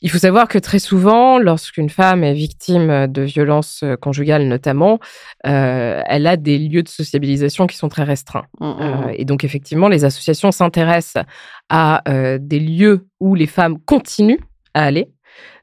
Il 0.00 0.10
faut 0.10 0.18
savoir 0.18 0.46
que 0.46 0.58
très 0.58 0.78
souvent, 0.78 1.38
lorsqu'une 1.38 1.90
femme 1.90 2.22
est 2.22 2.34
victime 2.34 3.08
de 3.08 3.22
violences 3.22 3.82
euh, 3.82 3.96
conjugales 3.96 4.46
notamment, 4.46 5.00
euh, 5.46 6.00
elle 6.06 6.26
a 6.28 6.36
des 6.36 6.56
lieux 6.58 6.82
de 6.84 6.88
sociabilisation 6.88 7.66
qui 7.66 7.76
sont 7.76 7.88
très 7.88 8.04
restreints. 8.04 8.46
Mm, 8.60 8.66
mm, 8.66 8.76
Euh, 8.80 9.06
mm. 9.08 9.14
et 9.16 9.24
donc 9.24 9.42
effectivement, 9.44 9.88
les 9.88 10.04
associations 10.04 10.52
s'intéressent 10.52 11.24
à 11.68 12.02
euh, 12.08 12.38
des 12.40 12.60
lieux 12.60 13.06
où 13.18 13.34
les 13.34 13.46
femmes 13.48 13.78
continuent 13.80 14.38
à 14.74 14.84
aller. 14.84 15.08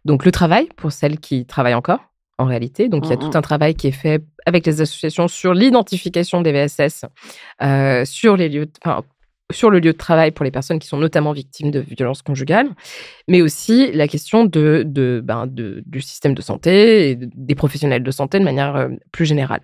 Donc 0.03 0.25
le 0.25 0.31
travail 0.31 0.67
pour 0.75 0.91
celles 0.91 1.19
qui 1.19 1.45
travaillent 1.45 1.73
encore, 1.73 2.01
en 2.37 2.45
réalité. 2.45 2.89
Donc 2.89 3.05
il 3.05 3.11
y 3.11 3.13
a 3.13 3.17
tout 3.17 3.37
un 3.37 3.41
travail 3.41 3.73
qui 3.75 3.87
est 3.87 3.91
fait 3.91 4.21
avec 4.45 4.65
les 4.65 4.81
associations 4.81 5.27
sur 5.29 5.53
l'identification 5.53 6.41
des 6.41 6.51
VSS, 6.51 7.05
euh, 7.63 8.03
sur 8.05 8.35
les 8.35 8.49
lieux, 8.49 8.65
de- 8.65 8.71
enfin, 8.85 9.01
sur 9.53 9.69
le 9.69 9.79
lieu 9.79 9.91
de 9.93 9.97
travail 9.97 10.31
pour 10.31 10.43
les 10.43 10.51
personnes 10.51 10.79
qui 10.79 10.87
sont 10.87 10.97
notamment 10.97 11.31
victimes 11.31 11.69
de 11.69 11.79
violences 11.79 12.23
conjugales, 12.23 12.69
mais 13.27 13.41
aussi 13.43 13.91
la 13.91 14.07
question 14.07 14.43
de, 14.45 14.83
de, 14.85 15.21
ben, 15.23 15.45
de- 15.45 15.83
du 15.85 16.01
système 16.01 16.33
de 16.33 16.41
santé 16.41 17.11
et 17.11 17.15
de- 17.15 17.29
des 17.35 17.53
professionnels 17.55 18.01
de 18.03 18.11
santé 18.11 18.39
de 18.39 18.43
manière 18.43 18.75
euh, 18.75 18.87
plus 19.11 19.25
générale. 19.25 19.61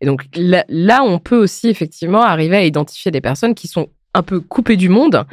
Et 0.00 0.06
donc 0.06 0.24
là, 0.34 0.64
là, 0.68 1.02
on 1.04 1.18
peut 1.18 1.36
aussi 1.36 1.68
effectivement 1.68 2.22
arriver 2.22 2.56
à 2.56 2.64
identifier 2.64 3.10
des 3.10 3.20
personnes 3.20 3.54
qui 3.54 3.68
sont 3.68 3.88
un 4.14 4.22
peu 4.22 4.40
coupées 4.40 4.76
du 4.76 4.88
monde 4.88 5.26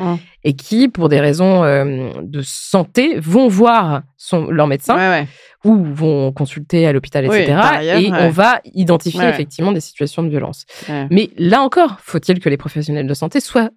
et 0.43 0.53
qui, 0.53 0.89
pour 0.89 1.08
des 1.08 1.21
raisons 1.21 1.63
euh, 1.63 2.10
de 2.21 2.41
santé, 2.43 3.17
vont 3.19 3.47
voir 3.47 4.03
son, 4.17 4.51
leur 4.51 4.67
médecin 4.67 4.95
Ouais, 4.97 5.10
ouais. 5.21 5.27
ou 5.63 5.81
vont 5.86 6.34
consulter 6.34 6.86
à 6.86 6.91
l'hôpital, 6.91 7.25
Oui, 7.29 7.38
etc. 7.38 7.53
ailleurs, 7.58 7.97
et 7.99 8.12
ouais. 8.12 8.17
on 8.21 8.29
va 8.29 8.60
identifier 8.73 9.23
effectivement 9.23 9.71
des 9.71 9.79
situations 9.79 10.21
de 10.21 10.29
violence. 10.29 10.65
Mais 11.10 11.29
là 11.38 11.62
encore, 11.62 11.97
faut-il 12.01 12.39
que 12.41 12.49
les 12.49 12.58
professionnels 12.58 13.08
de 13.08 13.13
santé 13.13 13.39
soient 13.39 13.69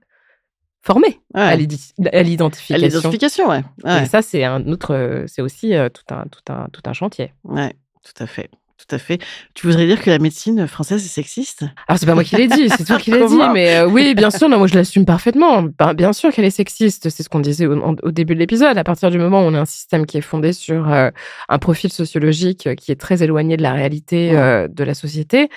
formés 0.89 1.21
Ouais. 1.35 1.43
à 1.43 1.55
l'idi- 1.55 1.93
à 2.13 2.23
l'identification. 2.23 2.87
L'identification, 2.87 3.49
ouais. 3.51 3.63
Ouais. 3.85 4.03
Et 4.03 4.07
ça, 4.07 4.23
c'est 4.23 4.43
un 4.45 4.67
autre, 4.69 4.95
euh, 4.95 5.25
c'est 5.27 5.43
aussi 5.43 5.75
euh, 5.75 5.91
tout 5.91 6.15
un, 6.15 6.25
tout 6.25 6.51
un, 6.53 6.67
tout 6.73 6.81
un 6.87 6.95
chantier. 6.95 7.35
Ouais, 7.45 7.75
tout 8.03 8.23
à 8.23 8.27
fait. 8.27 8.49
Tout 8.79 8.95
à 8.95 8.99
fait. 8.99 9.19
Tu 9.55 9.67
voudrais 9.67 9.87
dire 9.87 10.01
que 10.01 10.09
la 10.09 10.21
médecine 10.21 10.67
française 10.69 11.05
est 11.05 11.09
sexiste? 11.09 11.65
Alors 11.89 11.99
c'est 11.99 12.07
pas 12.07 12.15
moi 12.15 12.23
qui 12.25 12.37
l'ai 12.37 12.47
dit, 12.47 12.69
c'est 12.71 12.85
toi 12.85 12.97
qui 12.97 13.11
l'as 13.11 13.27
dit, 13.37 13.41
mais 13.53 13.77
euh, 13.79 13.87
oui, 13.89 14.15
bien 14.15 14.31
sûr, 14.31 14.49
non, 14.49 14.57
moi 14.57 14.69
je 14.69 14.77
l'assume 14.77 15.05
parfaitement. 15.05 15.65
Ben, 15.79 15.95
bien 15.95 16.13
sûr 16.13 16.33
qu'elle 16.33 16.45
est 16.45 16.51
sexiste, 16.51 17.11
c'est 17.11 17.23
ce 17.25 17.29
qu'on 17.29 17.41
disait 17.41 17.67
au, 17.67 18.11
début 18.13 18.35
de 18.35 18.39
l'épisode. 18.39 18.79
À 18.79 18.85
partir 18.85 19.11
du 19.11 19.19
moment 19.19 19.41
où 19.41 19.47
on 19.47 19.55
a 19.55 19.61
un 19.61 19.65
système 19.67 20.07
qui 20.07 20.17
est 20.17 20.23
fondé 20.23 20.53
sur 20.53 20.89
euh, 20.91 21.11
un 21.49 21.59
profil 21.59 21.93
sociologique 21.93 22.69
qui 22.77 22.93
est 22.93 23.01
très 23.01 23.23
éloigné 23.23 23.57
de 23.57 23.63
la 23.63 23.73
réalité 23.73 24.31
euh, 24.39 24.69
de 24.69 24.85
la 24.85 24.95
société. 24.95 25.51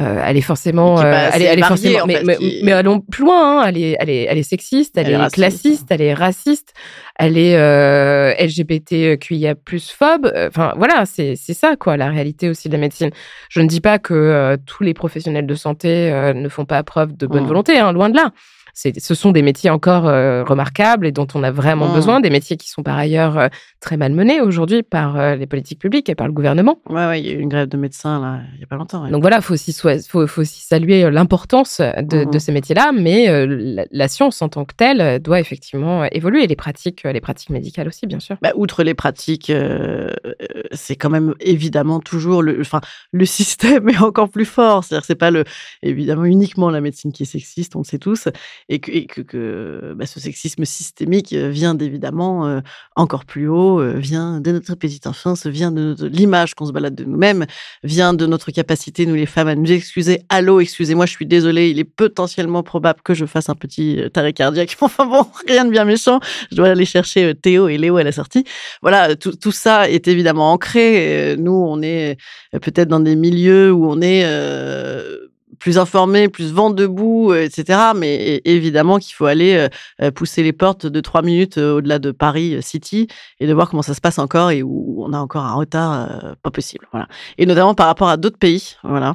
Euh, 0.00 0.22
elle 0.26 0.36
est 0.38 0.40
forcément, 0.40 0.98
euh, 1.00 1.28
elle, 1.34 1.42
est, 1.42 1.44
elle 1.44 1.58
est 1.58 1.60
variée, 1.60 1.66
forcément, 1.66 1.98
en 2.04 2.06
mais, 2.06 2.14
fait, 2.16 2.24
mais, 2.24 2.36
qui- 2.36 2.60
mais 2.64 2.72
allons 2.72 3.00
plus 3.00 3.24
loin. 3.24 3.60
hein, 3.60 3.66
elle 3.68 3.76
est, 3.76 3.96
elle 4.00 4.08
est, 4.10 4.22
elle 4.24 4.38
est 4.38 4.42
sexiste, 4.42 4.96
elle, 4.96 5.06
Elle 5.06 5.12
est 5.12 5.16
raciste. 5.16 5.34
classiste, 5.34 5.86
elle 5.90 6.00
est 6.02 6.14
raciste, 6.14 6.72
elle 7.18 7.36
est 7.36 7.56
euh, 7.56 8.32
LGBTQIA+ 8.38 9.54
phobe. 9.96 10.26
euh, 10.34 10.48
Enfin 10.48 10.72
voilà, 10.76 11.04
c'est 11.06 11.36
c'est 11.36 11.54
ça 11.54 11.76
quoi, 11.76 11.96
la 11.96 12.08
réalité 12.08 12.48
aussi 12.48 12.68
de 12.68 12.72
la 12.74 12.80
médecine. 12.80 13.10
Je 13.50 13.60
ne 13.60 13.66
dis 13.66 13.80
pas 13.80 13.98
que 13.98 14.56
tous 14.66 14.82
les 14.82 14.94
professionnels 14.94 15.46
de 15.46 15.54
santé 15.54 16.10
ne 16.34 16.48
font 16.48 16.64
pas 16.64 16.82
preuve 16.82 17.16
de 17.16 17.26
bonne 17.26 17.44
Mm. 17.44 17.48
volonté, 17.48 17.78
hein, 17.78 17.92
loin 17.92 18.08
de 18.08 18.16
là. 18.16 18.30
Ce 18.74 19.14
sont 19.14 19.32
des 19.32 19.42
métiers 19.42 19.68
encore 19.68 20.04
remarquables 20.04 21.06
et 21.06 21.12
dont 21.12 21.26
on 21.34 21.42
a 21.42 21.50
vraiment 21.50 21.88
Mm. 21.88 21.94
besoin, 21.94 22.20
des 22.20 22.30
métiers 22.30 22.56
qui 22.56 22.70
sont 22.70 22.82
par 22.82 22.96
ailleurs 22.96 23.50
très 23.80 23.98
mal 23.98 24.12
menés 24.12 24.40
aujourd'hui 24.40 24.82
par 24.82 25.36
les 25.36 25.46
politiques 25.46 25.78
publiques 25.78 26.08
et 26.08 26.14
par 26.14 26.26
le 26.26 26.32
gouvernement. 26.32 26.78
Ouais, 26.88 27.06
ouais, 27.06 27.20
il 27.20 27.26
y 27.26 27.30
a 27.30 27.34
eu 27.34 27.38
une 27.40 27.50
grève 27.50 27.68
de 27.68 27.76
médecins, 27.76 28.18
là, 28.20 28.40
il 28.54 28.58
n'y 28.58 28.64
a 28.64 28.66
pas 28.66 28.76
longtemps. 28.76 29.04
ouais. 29.04 29.10
Donc 29.10 29.20
voilà, 29.20 29.42
faut 29.42 29.52
aussi 29.52 29.72
soi- 29.82 29.98
faut, 30.08 30.26
faut 30.26 30.40
aussi 30.42 30.60
saluer 30.62 31.04
euh, 31.04 31.10
l'importance 31.10 31.80
de, 31.80 32.24
Mhm. 32.24 32.30
de 32.30 32.38
ces 32.38 32.52
métiers-là, 32.52 32.92
mais 32.92 33.28
euh, 33.28 33.46
la, 33.48 33.84
la 33.90 34.08
science 34.08 34.40
en 34.42 34.48
tant 34.48 34.64
que 34.64 34.74
telle 34.74 35.00
euh, 35.00 35.18
doit 35.18 35.40
effectivement 35.40 36.02
euh, 36.02 36.06
évoluer, 36.12 36.44
et 36.44 36.46
les 36.46 36.56
pratiques, 36.56 37.04
euh, 37.04 37.12
les 37.12 37.20
pratiques 37.20 37.50
médicales 37.50 37.88
aussi, 37.88 38.06
bien 38.06 38.20
sûr. 38.20 38.36
Bah, 38.42 38.52
outre 38.54 38.82
les 38.84 38.94
pratiques, 38.94 39.50
euh, 39.50 40.10
euh, 40.26 40.32
c'est 40.72 40.96
quand 40.96 41.10
même 41.10 41.34
évidemment 41.40 42.00
toujours 42.00 42.42
le, 42.42 42.60
enfin, 42.60 42.80
le 43.12 43.24
système 43.26 43.88
est 43.88 43.98
encore 43.98 44.28
plus 44.30 44.44
fort. 44.44 44.84
C'est-à-dire, 44.84 45.04
c'est 45.04 45.14
pas 45.16 45.30
le, 45.30 45.44
évidemment 45.82 46.24
uniquement 46.24 46.70
la 46.70 46.80
médecine 46.80 47.12
qui 47.12 47.24
est 47.24 47.26
sexiste, 47.26 47.74
on 47.76 47.80
le 47.80 47.84
sait 47.84 47.98
tous, 47.98 48.28
et 48.68 48.78
que, 48.78 48.90
et 48.90 49.06
que, 49.06 49.20
que, 49.20 49.94
bah, 49.96 50.06
ce 50.06 50.20
sexisme 50.20 50.64
systémique 50.64 51.32
euh, 51.32 51.48
vient 51.48 51.74
d'évidemment 51.74 52.46
euh, 52.46 52.60
encore 52.96 53.24
plus 53.24 53.48
haut, 53.48 53.80
euh, 53.80 53.94
vient 53.98 54.40
de 54.40 54.52
notre 54.52 54.74
petite 54.76 55.06
enfance, 55.06 55.46
vient 55.46 55.72
de, 55.72 55.94
de 55.94 56.06
l'image 56.06 56.54
qu'on 56.54 56.66
se 56.66 56.72
balade 56.72 56.94
de 56.94 57.04
nous-mêmes, 57.04 57.46
vient 57.82 58.14
de 58.14 58.26
notre 58.26 58.50
capacité, 58.52 59.06
nous 59.06 59.14
les 59.14 59.26
femmes, 59.26 59.48
à 59.48 59.54
nous 59.54 59.71
excuser. 59.74 60.22
Allô, 60.28 60.60
excusez-moi, 60.60 61.06
je 61.06 61.12
suis 61.12 61.26
désolée, 61.26 61.70
il 61.70 61.78
est 61.78 61.84
potentiellement 61.84 62.62
probable 62.62 63.00
que 63.02 63.14
je 63.14 63.26
fasse 63.26 63.48
un 63.48 63.54
petit 63.54 64.00
euh, 64.00 64.08
taré 64.08 64.32
cardiaque. 64.32 64.76
Enfin 64.80 65.06
bon, 65.06 65.26
rien 65.48 65.64
de 65.64 65.70
bien 65.70 65.84
méchant. 65.84 66.20
Je 66.50 66.56
dois 66.56 66.68
aller 66.68 66.84
chercher 66.84 67.24
euh, 67.24 67.34
Théo 67.34 67.68
et 67.68 67.78
Léo 67.78 67.96
à 67.96 68.04
la 68.04 68.12
sortie. 68.12 68.44
Voilà, 68.82 69.16
tout, 69.16 69.32
tout 69.36 69.52
ça 69.52 69.88
est 69.88 70.08
évidemment 70.08 70.52
ancré. 70.52 71.32
Euh, 71.32 71.36
Nous, 71.36 71.52
on 71.52 71.82
est 71.82 72.18
euh, 72.54 72.58
peut-être 72.58 72.88
dans 72.88 73.00
des 73.00 73.16
milieux 73.16 73.72
où 73.72 73.90
on 73.90 74.00
est 74.00 74.22
euh, 74.24 75.28
plus 75.62 75.78
informé, 75.78 76.28
plus 76.28 76.52
vent 76.52 76.70
debout, 76.70 77.30
euh, 77.30 77.44
etc. 77.44 77.92
Mais 77.96 78.42
évidemment 78.44 78.98
qu'il 78.98 79.14
faut 79.14 79.26
aller 79.26 79.54
euh, 79.54 79.68
euh, 80.02 80.10
pousser 80.10 80.42
les 80.42 80.52
portes 80.52 80.86
de 80.86 81.00
trois 81.00 81.22
minutes 81.22 81.56
euh, 81.56 81.76
au-delà 81.76 82.00
de 82.00 82.10
Paris 82.10 82.56
euh, 82.56 82.60
City 82.60 83.06
et 83.38 83.46
de 83.46 83.52
voir 83.54 83.70
comment 83.70 83.82
ça 83.82 83.94
se 83.94 84.00
passe 84.00 84.18
encore 84.18 84.50
et 84.50 84.64
où 84.64 85.04
on 85.04 85.12
a 85.12 85.18
encore 85.18 85.44
un 85.44 85.54
retard 85.54 85.92
euh, 86.10 86.34
pas 86.42 86.50
possible. 86.50 86.88
Voilà. 86.90 87.06
Et 87.38 87.46
notamment 87.46 87.74
par 87.76 87.86
rapport 87.86 88.08
à 88.08 88.16
d'autres 88.16 88.38
pays. 88.38 88.74
Voilà. 88.82 89.14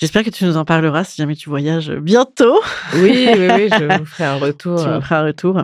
J'espère 0.00 0.24
que 0.24 0.30
tu 0.30 0.46
nous 0.46 0.56
en 0.56 0.64
parleras 0.64 1.04
si 1.04 1.20
jamais 1.20 1.36
tu 1.36 1.50
voyages 1.50 1.90
bientôt. 1.90 2.58
Oui, 2.94 3.28
oui, 3.34 3.48
oui, 3.54 3.68
je 3.68 3.98
vous 3.98 4.04
ferai 4.06 4.24
un 4.24 4.36
retour. 4.36 4.82
Tu 4.82 4.88
me 4.88 5.00
feras 5.02 5.20
un 5.20 5.26
retour. 5.26 5.62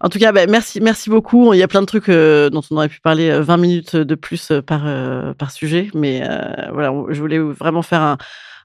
En 0.00 0.08
tout 0.08 0.18
cas, 0.18 0.32
bah, 0.32 0.46
merci, 0.48 0.80
merci 0.80 1.08
beaucoup. 1.08 1.54
Il 1.54 1.58
y 1.58 1.62
a 1.62 1.68
plein 1.68 1.82
de 1.82 1.86
trucs 1.86 2.08
euh, 2.08 2.50
dont 2.50 2.62
on 2.72 2.76
aurait 2.78 2.88
pu 2.88 3.00
parler 3.00 3.30
euh, 3.30 3.42
20 3.42 3.56
minutes 3.58 3.94
de 3.94 4.14
plus 4.16 4.50
euh, 4.50 4.60
par, 4.60 4.82
euh, 4.86 5.34
par 5.34 5.52
sujet, 5.52 5.88
mais 5.94 6.22
euh, 6.28 6.70
voilà, 6.72 6.92
je 7.10 7.20
voulais 7.20 7.38
vraiment 7.38 7.82
faire 7.82 8.00
un, 8.00 8.18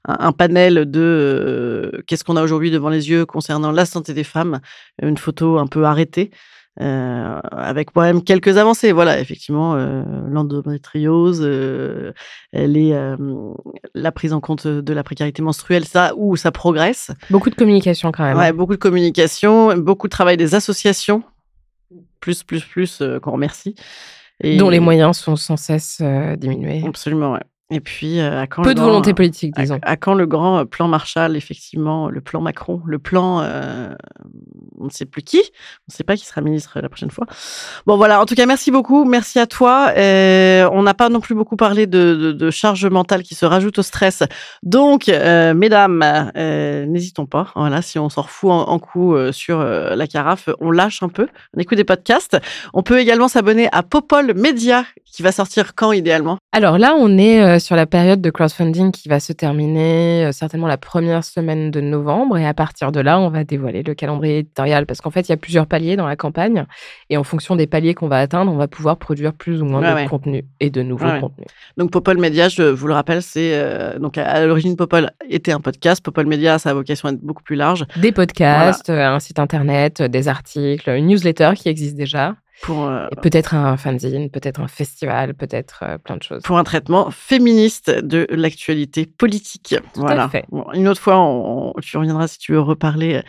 un, 0.08 0.16
un 0.26 0.32
panel 0.32 0.90
de 0.90 1.00
euh, 1.00 2.02
qu'est-ce 2.08 2.24
qu'on 2.24 2.36
a 2.36 2.42
aujourd'hui 2.42 2.72
devant 2.72 2.88
les 2.88 3.08
yeux 3.08 3.24
concernant 3.24 3.70
la 3.70 3.86
santé 3.86 4.14
des 4.14 4.24
femmes, 4.24 4.60
une 5.00 5.18
photo 5.18 5.58
un 5.58 5.68
peu 5.68 5.84
arrêtée. 5.84 6.32
Euh, 6.80 7.40
avec 7.50 7.90
quand 7.92 8.00
même 8.02 8.22
quelques 8.22 8.56
avancées. 8.56 8.92
Voilà, 8.92 9.20
effectivement, 9.20 9.74
euh, 9.74 10.02
l'endométriose, 10.28 11.40
euh, 11.42 12.12
les, 12.52 12.92
euh, 12.92 13.16
la 13.94 14.12
prise 14.12 14.32
en 14.32 14.40
compte 14.40 14.66
de 14.66 14.92
la 14.92 15.02
précarité 15.02 15.42
menstruelle, 15.42 15.84
ça, 15.84 16.12
où 16.16 16.36
ça 16.36 16.50
progresse. 16.50 17.10
Beaucoup 17.30 17.50
de 17.50 17.54
communication 17.54 18.10
quand 18.12 18.24
même. 18.24 18.36
hein. 18.36 18.40
Ouais, 18.40 18.52
beaucoup 18.52 18.72
de 18.72 18.78
communication, 18.80 19.76
beaucoup 19.76 20.06
de 20.06 20.12
travail 20.12 20.36
des 20.36 20.54
associations, 20.54 21.22
plus, 22.20 22.42
plus, 22.42 22.64
plus, 22.64 23.00
euh, 23.02 23.20
qu'on 23.20 23.32
remercie. 23.32 23.74
Et 24.40 24.56
dont 24.56 24.70
les 24.70 24.80
moyens 24.80 25.18
sont 25.18 25.36
sans 25.36 25.56
cesse 25.56 25.98
euh, 26.00 26.34
diminués. 26.36 26.82
Absolument, 26.86 27.32
ouais. 27.32 27.42
Et 27.72 27.80
puis, 27.80 28.20
euh, 28.20 28.40
à 28.42 28.46
quand 28.46 28.62
Peu 28.62 28.70
le 28.70 28.74
de 28.74 28.80
grand- 28.80 28.88
volonté 28.90 29.14
politique, 29.14 29.52
à, 29.56 29.62
disons. 29.62 29.78
à 29.82 29.96
quand 29.96 30.14
le 30.14 30.26
grand 30.26 30.58
euh, 30.58 30.64
plan 30.64 30.88
Marshall, 30.88 31.36
effectivement, 31.36 32.08
le 32.08 32.20
plan 32.20 32.40
Macron, 32.40 32.80
le 32.84 32.98
plan, 32.98 33.40
euh, 33.42 33.94
on 34.80 34.84
ne 34.84 34.90
sait 34.90 35.04
plus 35.06 35.22
qui, 35.22 35.38
on 35.38 35.88
ne 35.90 35.92
sait 35.94 36.04
pas 36.04 36.16
qui 36.16 36.24
sera 36.26 36.40
ministre 36.40 36.78
la 36.80 36.88
prochaine 36.88 37.10
fois. 37.10 37.26
Bon, 37.86 37.96
voilà, 37.96 38.20
en 38.20 38.26
tout 38.26 38.34
cas, 38.34 38.46
merci 38.46 38.70
beaucoup, 38.70 39.04
merci 39.04 39.38
à 39.38 39.46
toi. 39.46 39.92
Euh, 39.96 40.68
on 40.72 40.82
n'a 40.82 40.94
pas 40.94 41.08
non 41.08 41.20
plus 41.20 41.34
beaucoup 41.34 41.56
parlé 41.56 41.86
de, 41.86 42.14
de, 42.14 42.32
de 42.32 42.50
charge 42.50 42.84
mentale 42.86 43.22
qui 43.22 43.34
se 43.34 43.46
rajoute 43.46 43.78
au 43.78 43.82
stress. 43.82 44.22
Donc, 44.62 45.08
euh, 45.08 45.54
mesdames, 45.54 46.02
euh, 46.36 46.84
n'hésitons 46.86 47.26
pas. 47.26 47.48
Voilà, 47.56 47.80
si 47.82 47.98
on 47.98 48.08
s'en 48.08 48.22
refout 48.22 48.50
en, 48.50 48.68
en 48.68 48.78
coup 48.78 49.14
euh, 49.14 49.32
sur 49.32 49.60
euh, 49.60 49.94
la 49.96 50.06
carafe, 50.06 50.48
on 50.60 50.70
lâche 50.70 51.02
un 51.02 51.08
peu, 51.08 51.26
on 51.56 51.60
écoute 51.60 51.78
des 51.78 51.84
podcasts. 51.84 52.36
On 52.74 52.82
peut 52.82 52.98
également 52.98 53.28
s'abonner 53.28 53.68
à 53.72 53.82
Popol 53.82 54.34
Media, 54.34 54.84
qui 55.04 55.22
va 55.22 55.32
sortir 55.32 55.74
quand 55.74 55.92
idéalement? 55.92 56.38
Alors 56.52 56.78
là, 56.78 56.94
on 56.98 57.18
est 57.18 57.40
euh, 57.42 57.58
sur 57.62 57.76
la 57.76 57.86
période 57.86 58.20
de 58.20 58.30
crowdfunding 58.30 58.92
qui 58.92 59.08
va 59.08 59.20
se 59.20 59.32
terminer 59.32 60.26
euh, 60.26 60.32
certainement 60.32 60.66
la 60.66 60.76
première 60.76 61.24
semaine 61.24 61.70
de 61.70 61.80
novembre. 61.80 62.36
Et 62.36 62.46
à 62.46 62.54
partir 62.54 62.92
de 62.92 63.00
là, 63.00 63.18
on 63.18 63.30
va 63.30 63.44
dévoiler 63.44 63.82
le 63.82 63.94
calendrier 63.94 64.38
éditorial 64.38 64.84
parce 64.86 65.00
qu'en 65.00 65.10
fait, 65.10 65.28
il 65.28 65.30
y 65.30 65.32
a 65.32 65.36
plusieurs 65.36 65.66
paliers 65.66 65.96
dans 65.96 66.06
la 66.06 66.16
campagne. 66.16 66.66
Et 67.08 67.16
en 67.16 67.24
fonction 67.24 67.56
des 67.56 67.66
paliers 67.66 67.94
qu'on 67.94 68.08
va 68.08 68.18
atteindre, 68.18 68.52
on 68.52 68.56
va 68.56 68.68
pouvoir 68.68 68.98
produire 68.98 69.32
plus 69.32 69.62
ou 69.62 69.64
moins 69.64 69.80
de 69.80 69.94
ouais. 69.94 70.06
contenu 70.06 70.44
et 70.60 70.70
de 70.70 70.82
nouveaux 70.82 71.06
ouais. 71.06 71.20
contenus. 71.20 71.48
Donc 71.76 71.90
Popol 71.90 72.18
Media, 72.18 72.48
je 72.48 72.62
vous 72.62 72.86
le 72.86 72.94
rappelle, 72.94 73.22
c'est 73.22 73.52
euh, 73.54 73.98
donc 73.98 74.18
à, 74.18 74.26
à 74.26 74.44
l'origine 74.44 74.76
Popol 74.76 75.10
était 75.28 75.52
un 75.52 75.60
podcast. 75.60 76.04
Popol 76.04 76.26
Media, 76.26 76.58
ça 76.58 76.70
a 76.70 76.74
vocation 76.74 77.08
à 77.08 77.12
être 77.12 77.20
beaucoup 77.20 77.42
plus 77.42 77.56
large 77.56 77.86
Des 77.96 78.12
podcasts, 78.12 78.90
euh, 78.90 79.06
un 79.06 79.20
site 79.20 79.38
internet, 79.38 80.02
des 80.02 80.28
articles, 80.28 80.90
une 80.90 81.06
newsletter 81.06 81.52
qui 81.56 81.68
existe 81.68 81.96
déjà. 81.96 82.34
Pour 82.60 82.84
euh, 82.86 83.06
peut-être 83.22 83.54
un 83.54 83.76
fanzine, 83.76 84.30
peut-être 84.30 84.60
un 84.60 84.68
festival, 84.68 85.34
peut-être 85.34 85.80
euh, 85.82 85.98
plein 85.98 86.16
de 86.16 86.22
choses. 86.22 86.42
pour 86.42 86.58
un 86.58 86.64
traitement 86.64 87.10
féministe 87.10 87.90
de 87.90 88.26
l'actualité 88.30 89.06
politique. 89.06 89.74
voilà. 89.94 90.28
fait. 90.28 90.44
Bon, 90.50 90.66
une 90.74 90.86
autre 90.88 91.00
fois, 91.00 91.18
on, 91.18 91.70
on- 91.76 91.80
tu 91.80 91.96
reviendras 91.96 92.28
si 92.28 92.38
tu 92.38 92.52
veux 92.52 92.60
reparler 92.60 93.22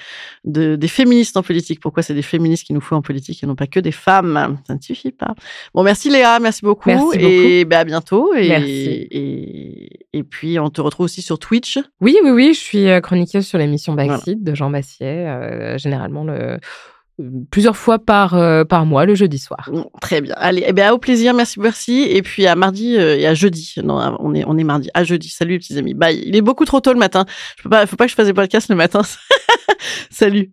de, 0.43 0.75
des 0.75 0.87
féministes 0.87 1.37
en 1.37 1.43
politique. 1.43 1.79
Pourquoi 1.79 2.03
c'est 2.03 2.13
des 2.13 2.21
féministes 2.21 2.65
qu'il 2.65 2.75
nous 2.75 2.81
faut 2.81 2.95
en 2.95 3.01
politique 3.01 3.41
et 3.43 3.47
non 3.47 3.55
pas 3.55 3.67
que 3.67 3.79
des 3.79 3.91
femmes? 3.91 4.57
Ça 4.67 4.75
ne 4.75 4.81
suffit 4.81 5.11
pas. 5.11 5.33
Bon, 5.73 5.83
merci 5.83 6.09
Léa, 6.09 6.39
merci 6.39 6.61
beaucoup. 6.61 6.89
Merci 6.89 7.17
et 7.19 7.65
bah, 7.65 7.79
à 7.79 7.83
bientôt. 7.85 8.33
Et, 8.35 8.49
Merci. 8.49 9.07
Et, 9.11 9.89
et 10.13 10.23
puis, 10.23 10.59
on 10.59 10.69
te 10.69 10.81
retrouve 10.81 11.05
aussi 11.05 11.21
sur 11.21 11.39
Twitch. 11.39 11.79
Oui, 12.01 12.17
oui, 12.23 12.29
oui, 12.31 12.53
je 12.53 12.59
suis 12.59 12.89
euh, 12.89 12.99
chroniqueuse 13.01 13.45
sur 13.47 13.57
l'émission 13.57 13.93
Voilà. 13.93 14.13
Backseat 14.17 14.43
de 14.43 14.53
Jean 14.55 14.69
Massier, 14.69 15.07
euh, 15.07 15.77
généralement 15.77 16.23
le 16.23 16.59
plusieurs 17.51 17.77
fois 17.77 17.99
par, 17.99 18.35
euh, 18.35 18.63
par 18.63 18.85
mois, 18.85 19.05
le 19.05 19.15
jeudi 19.15 19.37
soir. 19.37 19.69
Très 20.01 20.21
bien. 20.21 20.33
Allez, 20.37 20.63
eh 20.67 20.73
bien, 20.73 20.91
au 20.93 20.97
plaisir, 20.97 21.33
merci, 21.33 21.59
merci. 21.59 22.03
Et 22.09 22.21
puis 22.21 22.47
à 22.47 22.55
mardi 22.55 22.97
euh, 22.97 23.17
et 23.17 23.27
à 23.27 23.33
jeudi. 23.33 23.75
Non, 23.83 24.15
on 24.19 24.33
est, 24.33 24.43
on 24.45 24.57
est 24.57 24.63
mardi. 24.63 24.89
À 24.93 25.03
jeudi. 25.03 25.29
Salut, 25.29 25.53
les 25.53 25.59
petits 25.59 25.77
amis. 25.77 25.93
Bye. 25.93 26.23
Il 26.25 26.35
est 26.35 26.41
beaucoup 26.41 26.65
trop 26.65 26.79
tôt 26.79 26.93
le 26.93 26.99
matin. 26.99 27.25
Je 27.57 27.63
peux 27.63 27.69
pas, 27.69 27.85
faut 27.85 27.95
pas 27.95 28.05
que 28.05 28.11
je 28.11 28.15
fasse 28.15 28.27
des 28.27 28.33
podcasts 28.33 28.69
le 28.69 28.75
matin. 28.75 29.01
Salut. 30.09 30.51